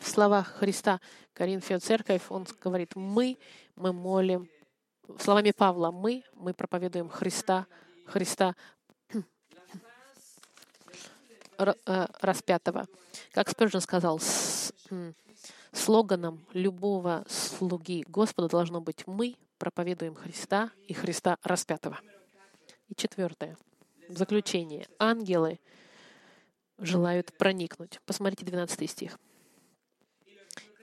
В 0.06 0.08
словах 0.08 0.46
Христа 0.60 1.00
Коринфия 1.34 1.80
церковь, 1.80 2.22
он 2.28 2.46
говорит, 2.62 2.94
мы, 2.94 3.38
мы 3.74 3.92
молим, 3.92 4.48
словами 5.18 5.50
Павла, 5.50 5.90
мы, 5.90 6.22
мы 6.34 6.54
проповедуем 6.54 7.08
Христа, 7.08 7.66
Христа 8.06 8.54
э, 11.58 12.06
распятого. 12.20 12.86
Как 13.32 13.48
Спержин 13.50 13.80
сказал, 13.80 14.20
с, 14.20 14.72
слоганом 15.72 16.46
любого 16.52 17.24
слуги 17.28 18.04
Господа 18.06 18.48
должно 18.48 18.80
быть 18.80 19.04
«Мы 19.08 19.34
проповедуем 19.58 20.14
Христа 20.14 20.70
и 20.86 20.94
Христа 20.94 21.36
распятого». 21.42 21.98
И 22.88 22.94
четвертое. 22.94 23.58
В 24.08 24.16
заключение. 24.16 24.86
Ангелы 25.00 25.58
желают 26.78 27.36
проникнуть. 27.36 28.00
Посмотрите 28.06 28.46
12 28.46 28.88
стих. 28.88 29.18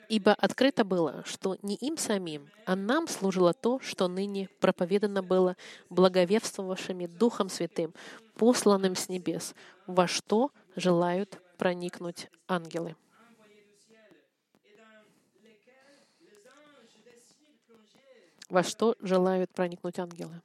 Ибо 0.09 0.33
открыто 0.33 0.83
было, 0.83 1.23
что 1.25 1.57
не 1.61 1.75
им 1.75 1.97
самим, 1.97 2.49
а 2.65 2.75
нам 2.75 3.07
служило 3.07 3.53
то, 3.53 3.79
что 3.79 4.07
ныне 4.07 4.49
проповедано 4.59 5.23
было 5.23 5.55
благовествовавшими 5.89 7.07
Духом 7.07 7.49
Святым, 7.49 7.93
посланным 8.35 8.95
с 8.95 9.09
небес, 9.09 9.55
во 9.87 10.07
что 10.07 10.51
желают 10.75 11.41
проникнуть 11.57 12.29
ангелы. 12.47 12.95
Во 18.49 18.61
что 18.61 18.95
желают 18.99 19.51
проникнуть 19.51 19.97
ангелы? 19.97 20.41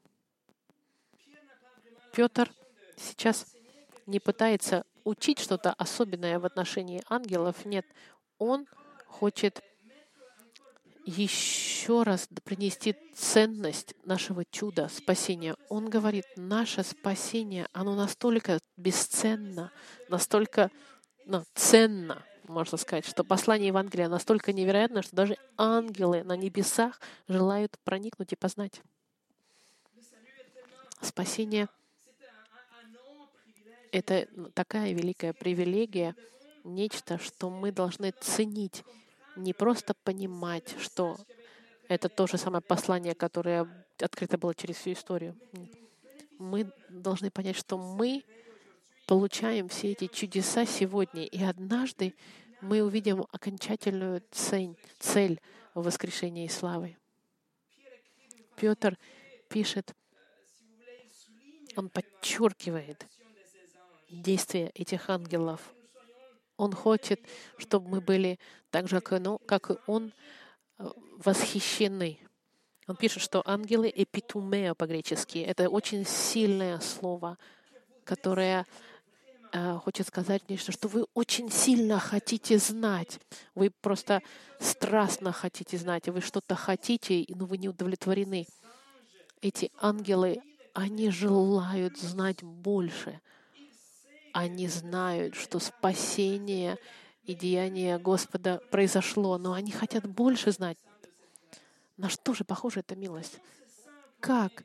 Петр 2.12 2.50
сейчас 2.96 3.46
не 4.06 4.18
пытается 4.18 4.84
учить 5.04 5.38
что-то 5.38 5.72
особенное 5.74 6.38
в 6.38 6.46
отношении 6.46 7.02
ангелов. 7.08 7.64
Нет, 7.64 7.86
он 8.38 8.66
хочет 9.08 9.62
еще 11.04 12.02
раз 12.02 12.28
принести 12.44 12.94
ценность 13.14 13.94
нашего 14.04 14.44
чуда, 14.44 14.88
спасения. 14.88 15.56
Он 15.68 15.88
говорит, 15.88 16.26
наше 16.36 16.82
спасение, 16.84 17.66
оно 17.72 17.94
настолько 17.94 18.58
бесценно, 18.76 19.72
настолько 20.08 20.70
ну, 21.24 21.44
ценно, 21.54 22.22
можно 22.44 22.76
сказать, 22.76 23.06
что 23.06 23.24
послание 23.24 23.68
Евангелия 23.68 24.08
настолько 24.08 24.52
невероятно, 24.52 25.02
что 25.02 25.16
даже 25.16 25.36
ангелы 25.56 26.24
на 26.24 26.36
небесах 26.36 27.00
желают 27.26 27.78
проникнуть 27.84 28.32
и 28.32 28.36
познать. 28.36 28.80
Спасение— 31.00 31.68
это 33.92 34.28
такая 34.54 34.92
великая 34.92 35.32
привилегия, 35.32 36.14
нечто, 36.68 37.18
что 37.18 37.50
мы 37.50 37.72
должны 37.72 38.12
ценить, 38.20 38.84
не 39.36 39.52
просто 39.52 39.94
понимать, 39.94 40.74
что 40.78 41.16
это 41.88 42.08
то 42.08 42.26
же 42.26 42.38
самое 42.38 42.62
послание, 42.62 43.14
которое 43.14 43.68
открыто 44.00 44.38
было 44.38 44.54
через 44.54 44.76
всю 44.76 44.92
историю. 44.92 45.36
Мы 46.38 46.70
должны 46.88 47.30
понять, 47.30 47.56
что 47.56 47.78
мы 47.78 48.24
получаем 49.06 49.68
все 49.68 49.92
эти 49.92 50.06
чудеса 50.06 50.66
сегодня, 50.66 51.24
и 51.24 51.42
однажды 51.42 52.14
мы 52.60 52.82
увидим 52.82 53.24
окончательную 53.32 54.22
цель, 54.30 54.76
цель 54.98 55.40
воскрешения 55.74 56.44
и 56.44 56.48
славы. 56.48 56.96
Петр 58.56 58.98
пишет, 59.48 59.94
он 61.76 61.88
подчеркивает 61.88 63.06
действия 64.10 64.70
этих 64.74 65.08
ангелов. 65.10 65.60
Он 66.58 66.72
хочет, 66.72 67.20
чтобы 67.56 67.88
мы 67.88 68.00
были 68.00 68.38
так 68.70 68.88
же, 68.88 69.00
как 69.00 69.70
и 69.70 69.74
он, 69.86 70.12
восхищены. 70.76 72.18
Он 72.86 72.96
пишет, 72.96 73.22
что 73.22 73.42
ангелы 73.46 73.92
эпитумео 73.94 74.74
по-гречески— 74.74 75.38
это 75.46 75.68
очень 75.68 76.04
сильное 76.04 76.80
слово, 76.80 77.38
которое 78.04 78.66
э, 79.52 79.74
хочет 79.84 80.06
сказать 80.06 80.48
нечто, 80.48 80.72
что 80.72 80.88
вы 80.88 81.06
очень 81.14 81.50
сильно 81.50 81.98
хотите 81.98 82.58
знать. 82.58 83.20
Вы 83.54 83.70
просто 83.70 84.22
страстно 84.58 85.32
хотите 85.32 85.76
знать, 85.76 86.08
вы 86.08 86.20
что-то 86.20 86.54
хотите, 86.54 87.24
но 87.28 87.46
вы 87.46 87.58
не 87.58 87.68
удовлетворены. 87.68 88.46
Эти 89.42 89.70
ангелы, 89.80 90.42
они 90.74 91.10
желают 91.10 91.98
знать 91.98 92.42
больше— 92.42 93.20
они 94.38 94.68
знают, 94.68 95.34
что 95.34 95.58
спасение 95.58 96.78
и 97.24 97.34
деяние 97.34 97.98
Господа 97.98 98.62
произошло, 98.70 99.36
но 99.36 99.52
они 99.52 99.72
хотят 99.72 100.06
больше 100.06 100.52
знать. 100.52 100.78
На 101.96 102.08
что 102.08 102.34
же 102.34 102.44
похожа 102.44 102.78
эта 102.78 102.94
милость? 102.94 103.40
Как 104.20 104.64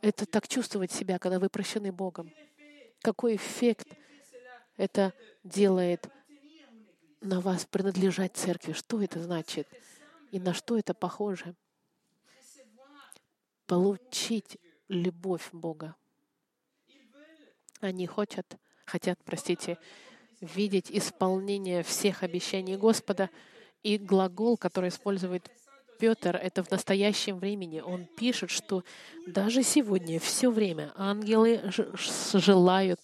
это 0.00 0.24
так 0.24 0.48
чувствовать 0.48 0.90
себя, 0.90 1.18
когда 1.18 1.38
вы 1.38 1.50
прощены 1.50 1.92
Богом? 1.92 2.32
Какой 3.02 3.36
эффект 3.36 3.88
это 4.78 5.12
делает 5.44 6.08
на 7.20 7.42
вас 7.42 7.66
принадлежать 7.66 8.38
церкви? 8.38 8.72
Что 8.72 9.02
это 9.02 9.22
значит? 9.22 9.68
И 10.30 10.40
на 10.40 10.54
что 10.54 10.78
это 10.78 10.94
похоже? 10.94 11.54
Получить 13.66 14.56
любовь 14.88 15.50
Бога. 15.52 15.94
Они 17.82 18.06
хотят, 18.06 18.56
хотят, 18.84 19.18
простите, 19.24 19.78
видеть 20.40 20.90
исполнение 20.90 21.82
всех 21.82 22.22
обещаний 22.22 22.76
Господа. 22.76 23.30
И 23.82 23.98
глагол, 23.98 24.56
который 24.56 24.90
использует 24.90 25.50
Петр, 25.98 26.36
это 26.36 26.62
в 26.62 26.70
настоящем 26.70 27.38
времени. 27.38 27.80
Он 27.80 28.06
пишет, 28.06 28.50
что 28.50 28.84
даже 29.26 29.62
сегодня, 29.62 30.20
все 30.20 30.50
время 30.50 30.92
ангелы 30.96 31.60
желают 32.34 33.00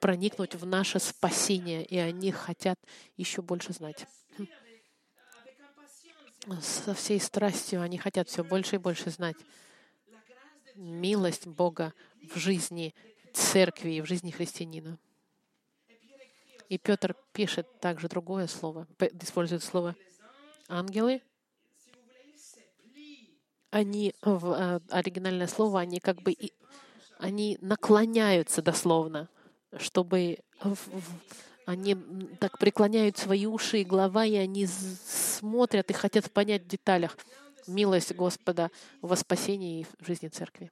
проникнуть 0.00 0.54
в 0.54 0.66
наше 0.66 0.98
спасение, 0.98 1.84
и 1.84 1.98
они 1.98 2.30
хотят 2.30 2.78
еще 3.16 3.42
больше 3.42 3.72
знать. 3.72 4.06
Со 6.60 6.94
всей 6.94 7.20
страстью 7.20 7.82
они 7.82 7.98
хотят 7.98 8.28
все 8.28 8.44
больше 8.44 8.76
и 8.76 8.78
больше 8.78 9.10
знать 9.10 9.36
милость 10.76 11.46
Бога 11.46 11.92
в 12.32 12.38
жизни 12.38 12.94
церкви 13.32 13.94
и 13.94 14.00
в 14.00 14.06
жизни 14.06 14.30
христианина. 14.30 14.98
И 16.68 16.78
Петр 16.78 17.14
пишет 17.32 17.80
также 17.80 18.08
другое 18.08 18.46
слово, 18.46 18.86
использует 19.22 19.62
слово 19.62 19.94
ангелы. 20.68 21.22
Они, 23.70 24.14
в 24.22 24.52
э, 24.52 24.80
оригинальное 24.90 25.46
слово, 25.46 25.80
они 25.80 26.00
как 26.00 26.22
бы 26.22 26.34
они 27.18 27.58
наклоняются 27.60 28.62
дословно, 28.62 29.28
чтобы 29.78 30.38
они 31.66 31.96
так 32.38 32.58
преклоняют 32.58 33.16
свои 33.16 33.46
уши 33.46 33.80
и 33.80 33.84
глава, 33.84 34.24
и 34.24 34.34
они 34.34 34.66
смотрят 34.66 35.90
и 35.90 35.94
хотят 35.94 36.30
понять 36.32 36.64
в 36.64 36.68
деталях 36.68 37.16
милость 37.66 38.14
Господа 38.14 38.70
во 39.02 39.16
спасении 39.16 39.80
и 39.80 39.86
в 40.02 40.06
жизни 40.06 40.28
церкви. 40.28 40.70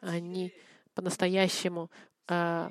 Они 0.00 0.52
по-настоящему 0.94 1.90
а, 2.28 2.70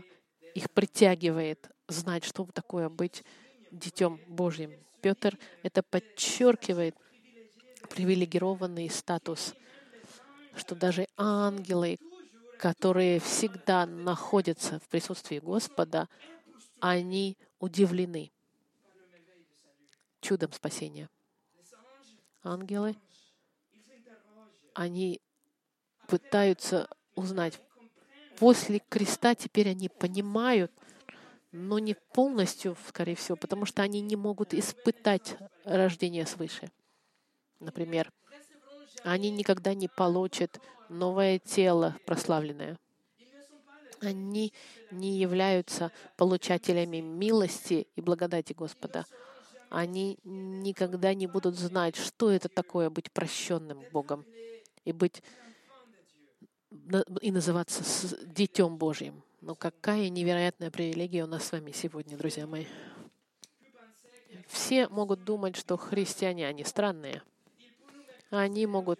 их 0.55 0.71
притягивает 0.71 1.69
знать, 1.87 2.23
что 2.23 2.45
такое 2.45 2.89
быть 2.89 3.23
детем 3.69 4.19
Божьим. 4.27 4.73
Петр 5.01 5.37
это 5.61 5.83
подчеркивает 5.83 6.95
привилегированный 7.89 8.89
статус, 8.89 9.53
что 10.55 10.73
даже 10.73 11.07
ангелы, 11.17 11.97
которые 12.57 13.19
всегда 13.19 13.85
находятся 13.85 14.79
в 14.79 14.87
присутствии 14.87 15.39
Господа, 15.39 16.07
они 16.79 17.37
удивлены 17.59 18.31
чудом 20.21 20.53
спасения. 20.53 21.09
Ангелы, 22.43 22.95
они 24.73 25.19
пытаются 26.07 26.87
узнать. 27.13 27.59
После 28.37 28.79
креста 28.89 29.35
теперь 29.35 29.69
они 29.69 29.89
понимают, 29.89 30.71
но 31.51 31.79
не 31.79 31.95
полностью, 32.13 32.75
скорее 32.87 33.15
всего, 33.15 33.37
потому 33.37 33.65
что 33.65 33.81
они 33.81 34.01
не 34.01 34.15
могут 34.15 34.53
испытать 34.53 35.37
рождение 35.63 36.25
свыше. 36.25 36.69
Например, 37.59 38.11
они 39.03 39.29
никогда 39.29 39.73
не 39.73 39.87
получат 39.87 40.59
новое 40.89 41.39
тело 41.39 41.95
прославленное. 42.05 42.77
Они 44.01 44.53
не 44.91 45.17
являются 45.17 45.91
получателями 46.17 46.97
милости 46.97 47.87
и 47.95 48.01
благодати 48.01 48.53
Господа. 48.53 49.05
Они 49.69 50.19
никогда 50.23 51.13
не 51.13 51.27
будут 51.27 51.55
знать, 51.55 51.95
что 51.95 52.29
это 52.29 52.49
такое 52.49 52.89
быть 52.89 53.11
прощенным 53.11 53.83
Богом 53.91 54.25
и 54.83 54.91
быть 54.91 55.23
и 57.21 57.31
называться 57.31 57.83
Детем 58.25 58.77
Божьим. 58.77 59.23
Но 59.41 59.55
какая 59.55 60.09
невероятная 60.09 60.71
привилегия 60.71 61.23
у 61.23 61.27
нас 61.27 61.45
с 61.45 61.51
вами 61.51 61.71
сегодня, 61.71 62.17
друзья 62.17 62.47
мои. 62.47 62.65
Все 64.47 64.87
могут 64.89 65.23
думать, 65.23 65.55
что 65.55 65.77
христиане, 65.77 66.47
они 66.47 66.63
странные. 66.63 67.21
Они 68.29 68.65
могут 68.65 68.99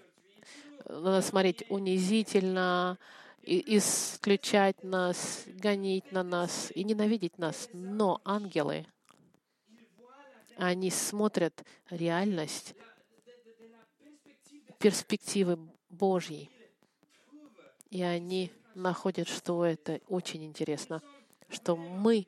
на 0.86 1.02
нас 1.02 1.28
смотреть 1.28 1.66
унизительно, 1.70 2.98
и 3.46 3.78
исключать 3.78 4.84
нас, 4.84 5.44
гонить 5.48 6.12
на 6.12 6.24
нас 6.24 6.72
и 6.74 6.84
ненавидеть 6.84 7.38
нас. 7.38 7.70
Но 7.74 8.20
ангелы, 8.26 8.88
они 10.58 10.90
смотрят 10.90 11.64
реальность 11.90 12.74
перспективы 14.80 15.60
Божьей. 15.90 16.50
И 17.90 18.02
они 18.02 18.52
находят, 18.74 19.28
что 19.28 19.66
это 19.66 20.02
очень 20.08 20.44
интересно, 20.44 21.02
что 21.50 21.76
мы 21.76 22.28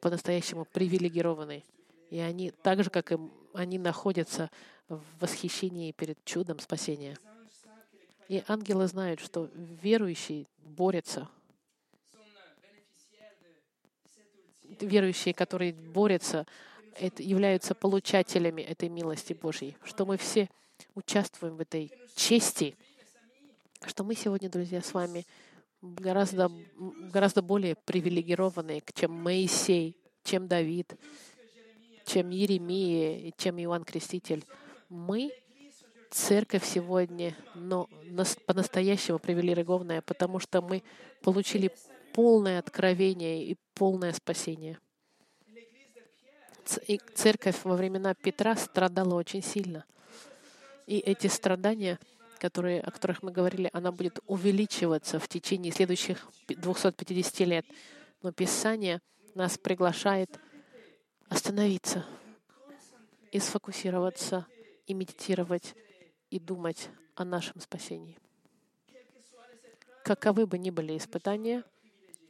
по-настоящему 0.00 0.64
привилегированы. 0.64 1.64
И 2.10 2.18
они, 2.18 2.50
так 2.50 2.82
же, 2.84 2.90
как 2.90 3.12
и 3.12 3.18
они 3.54 3.78
находятся 3.78 4.50
в 4.88 5.02
восхищении 5.20 5.92
перед 5.92 6.22
чудом 6.24 6.58
спасения. 6.58 7.16
И 8.28 8.42
ангелы 8.48 8.86
знают, 8.86 9.20
что 9.20 9.48
верующий 9.54 10.46
борется. 10.58 11.28
Верующие, 14.80 15.34
которые 15.34 15.72
борются, 15.72 16.46
это 16.98 17.22
являются 17.22 17.74
получателями 17.74 18.62
этой 18.62 18.88
милости 18.88 19.32
Божьей, 19.32 19.76
что 19.84 20.04
мы 20.04 20.16
все 20.16 20.48
участвуем 20.94 21.56
в 21.56 21.60
этой 21.60 21.92
чести, 22.16 22.76
что 23.88 24.04
мы 24.04 24.14
сегодня, 24.14 24.48
друзья, 24.48 24.80
с 24.80 24.94
вами 24.94 25.26
гораздо, 25.82 26.50
гораздо 27.12 27.42
более 27.42 27.74
привилегированные, 27.74 28.82
чем 28.94 29.12
Моисей, 29.12 29.96
чем 30.22 30.48
Давид, 30.48 30.98
чем 32.06 32.30
Еремия, 32.30 33.32
чем 33.36 33.58
Иоанн 33.60 33.84
Креститель. 33.84 34.44
Мы 34.88 35.32
церковь 36.10 36.64
сегодня, 36.64 37.36
но 37.54 37.88
по-настоящему 38.46 39.18
привилегированная, 39.18 40.02
потому 40.02 40.38
что 40.38 40.62
мы 40.62 40.82
получили 41.22 41.70
полное 42.12 42.58
откровение 42.58 43.44
и 43.44 43.56
полное 43.74 44.12
спасение. 44.12 44.78
И 46.86 46.98
церковь 47.14 47.64
во 47.64 47.76
времена 47.76 48.14
Петра 48.14 48.56
страдала 48.56 49.14
очень 49.14 49.42
сильно. 49.42 49.84
И 50.86 50.98
эти 50.98 51.26
страдания— 51.26 51.98
которые, 52.44 52.82
о 52.82 52.90
которых 52.90 53.22
мы 53.22 53.32
говорили, 53.32 53.70
она 53.72 53.90
будет 53.90 54.18
увеличиваться 54.26 55.18
в 55.18 55.28
течение 55.28 55.72
следующих 55.72 56.28
250 56.48 57.40
лет. 57.46 57.64
Но 58.20 58.32
Писание 58.32 59.00
нас 59.34 59.56
приглашает 59.56 60.38
остановиться 61.30 62.04
и 63.32 63.38
сфокусироваться, 63.38 64.46
и 64.86 64.92
медитировать, 64.92 65.74
и 66.28 66.38
думать 66.38 66.90
о 67.14 67.24
нашем 67.24 67.62
спасении. 67.62 68.18
Каковы 70.02 70.46
бы 70.46 70.58
ни 70.58 70.68
были 70.68 70.98
испытания, 70.98 71.64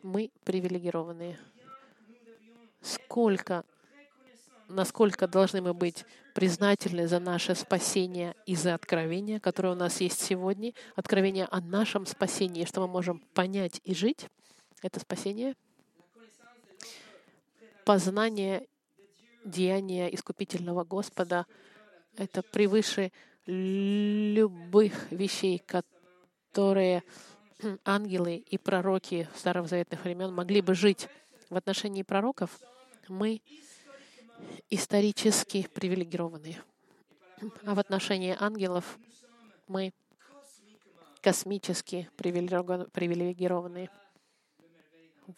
мы 0.05 0.31
привилегированные. 0.45 1.41
Сколько 2.81 3.65
насколько 4.69 5.27
должны 5.27 5.61
мы 5.61 5.75
быть 5.75 6.05
признательны 6.35 7.07
за 7.07 7.21
наше 7.21 7.55
спасение 7.55 8.35
и 8.47 8.57
за 8.57 8.75
откровение, 8.75 9.41
которое 9.41 9.71
у 9.71 9.77
нас 9.77 10.01
есть 10.01 10.21
сегодня, 10.21 10.73
откровение 10.97 11.47
о 11.51 11.61
нашем 11.61 12.07
спасении, 12.07 12.65
что 12.65 12.81
мы 12.81 12.89
можем 12.89 13.21
понять 13.35 13.81
и 13.85 13.95
жить, 13.95 14.29
это 14.83 15.01
спасение, 15.01 15.55
познание 17.85 18.67
деяния 19.45 20.13
искупительного 20.15 20.85
Господа, 20.85 21.47
это 22.17 22.43
превыше 22.43 23.13
любых 23.47 25.11
вещей, 25.11 25.63
которые 25.67 27.03
ангелы 27.85 28.37
и 28.37 28.59
пророки 28.59 29.29
старозаветных 29.37 30.05
времен 30.05 30.33
могли 30.33 30.61
бы 30.61 30.75
жить. 30.75 31.09
В 31.51 31.57
отношении 31.57 32.03
пророков 32.03 32.59
мы 33.09 33.41
исторически 34.71 35.69
привилегированы. 35.69 36.61
А 37.65 37.75
в 37.75 37.79
отношении 37.79 38.37
ангелов 38.39 38.99
мы 39.67 39.93
космически 41.21 42.11
привилегированы. 42.17 43.91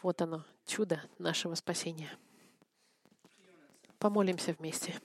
Вот 0.02 0.20
оно, 0.20 0.44
чудо 0.66 1.02
нашего 1.18 1.54
спасения. 1.54 2.11
Помолимся 3.98 4.52
вместе. 4.52 5.00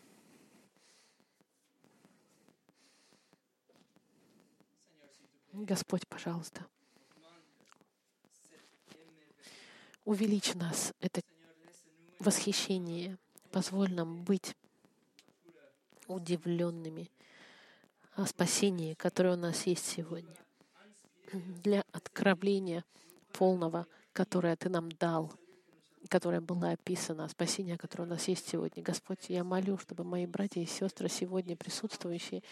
Господь, 5.53 6.07
пожалуйста, 6.07 6.65
увеличь 10.05 10.53
нас 10.55 10.93
это 10.99 11.21
восхищение 12.19 13.17
Позволь 13.51 13.93
нам 13.93 14.23
быть 14.23 14.55
удивленными 16.07 17.11
о 18.15 18.25
спасении, 18.25 18.93
которое 18.93 19.33
у 19.33 19.39
нас 19.39 19.65
есть 19.65 19.85
сегодня, 19.85 20.35
для 21.33 21.83
откровения 21.91 22.85
полного, 23.33 23.87
которое 24.13 24.55
Ты 24.55 24.69
нам 24.69 24.91
дал, 24.91 25.33
которое 26.07 26.41
было 26.41 26.71
описано, 26.71 27.27
спасение, 27.27 27.77
которое 27.77 28.03
у 28.03 28.09
нас 28.09 28.27
есть 28.27 28.47
сегодня. 28.47 28.83
Господь, 28.83 29.29
я 29.29 29.43
молю, 29.43 29.77
чтобы 29.77 30.03
мои 30.03 30.25
братья 30.25 30.61
и 30.61 30.65
сестры 30.65 31.09
сегодня 31.09 31.55
присутствующие, 31.55 32.43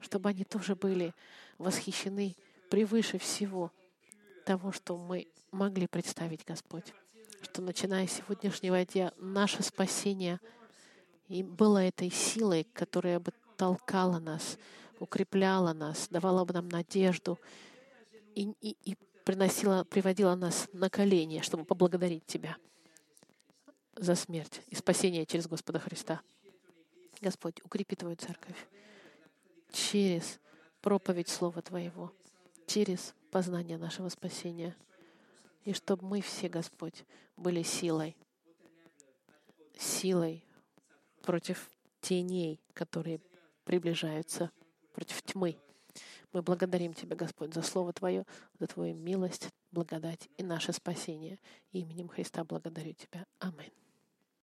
чтобы 0.00 0.30
они 0.30 0.44
тоже 0.44 0.74
были 0.74 1.14
восхищены 1.58 2.36
превыше 2.70 3.18
всего 3.18 3.72
того, 4.44 4.72
что 4.72 4.96
мы 4.96 5.28
могли 5.50 5.86
представить, 5.86 6.44
Господь. 6.44 6.92
Что 7.42 7.62
начиная 7.62 8.06
с 8.06 8.12
сегодняшнего 8.12 8.84
дня 8.84 9.12
наше 9.18 9.62
спасение 9.62 10.40
и 11.28 11.42
было 11.42 11.78
этой 11.78 12.10
силой, 12.10 12.64
которая 12.72 13.20
бы 13.20 13.32
толкала 13.56 14.18
нас, 14.18 14.58
укрепляла 15.00 15.72
нас, 15.72 16.08
давала 16.10 16.44
бы 16.44 16.54
нам 16.54 16.68
надежду 16.68 17.38
и, 18.34 18.54
и, 18.60 18.76
и 18.84 18.96
приносила, 19.24 19.84
приводила 19.84 20.34
нас 20.34 20.68
на 20.72 20.88
колени, 20.88 21.40
чтобы 21.40 21.64
поблагодарить 21.64 22.26
Тебя 22.26 22.56
за 23.96 24.14
смерть 24.14 24.62
и 24.68 24.74
спасение 24.74 25.26
через 25.26 25.48
Господа 25.48 25.78
Христа. 25.78 26.20
Господь, 27.20 27.60
укрепи 27.64 27.96
Твою 27.96 28.16
церковь 28.16 28.56
через 29.72 30.38
проповедь 30.80 31.28
Слова 31.28 31.62
Твоего, 31.62 32.12
через 32.66 33.14
познание 33.30 33.78
нашего 33.78 34.08
спасения. 34.08 34.76
И 35.66 35.72
чтобы 35.72 36.06
мы 36.06 36.20
все, 36.20 36.48
Господь, 36.48 37.04
были 37.36 37.62
силой, 37.62 38.16
силой 39.76 40.44
против 41.22 41.70
теней, 42.00 42.60
которые 42.72 43.20
приближаются, 43.64 44.52
против 44.92 45.20
тьмы. 45.22 45.58
Мы 46.32 46.42
благодарим 46.42 46.94
Тебя, 46.94 47.16
Господь, 47.16 47.52
за 47.52 47.62
Слово 47.62 47.92
Твое, 47.92 48.24
за 48.60 48.68
Твою 48.68 48.94
милость, 48.94 49.48
благодать 49.72 50.28
и 50.36 50.44
наше 50.44 50.72
спасение. 50.72 51.40
Именем 51.72 52.06
Христа 52.08 52.44
благодарю 52.44 52.92
Тебя. 52.92 53.26
Аминь. 53.40 53.72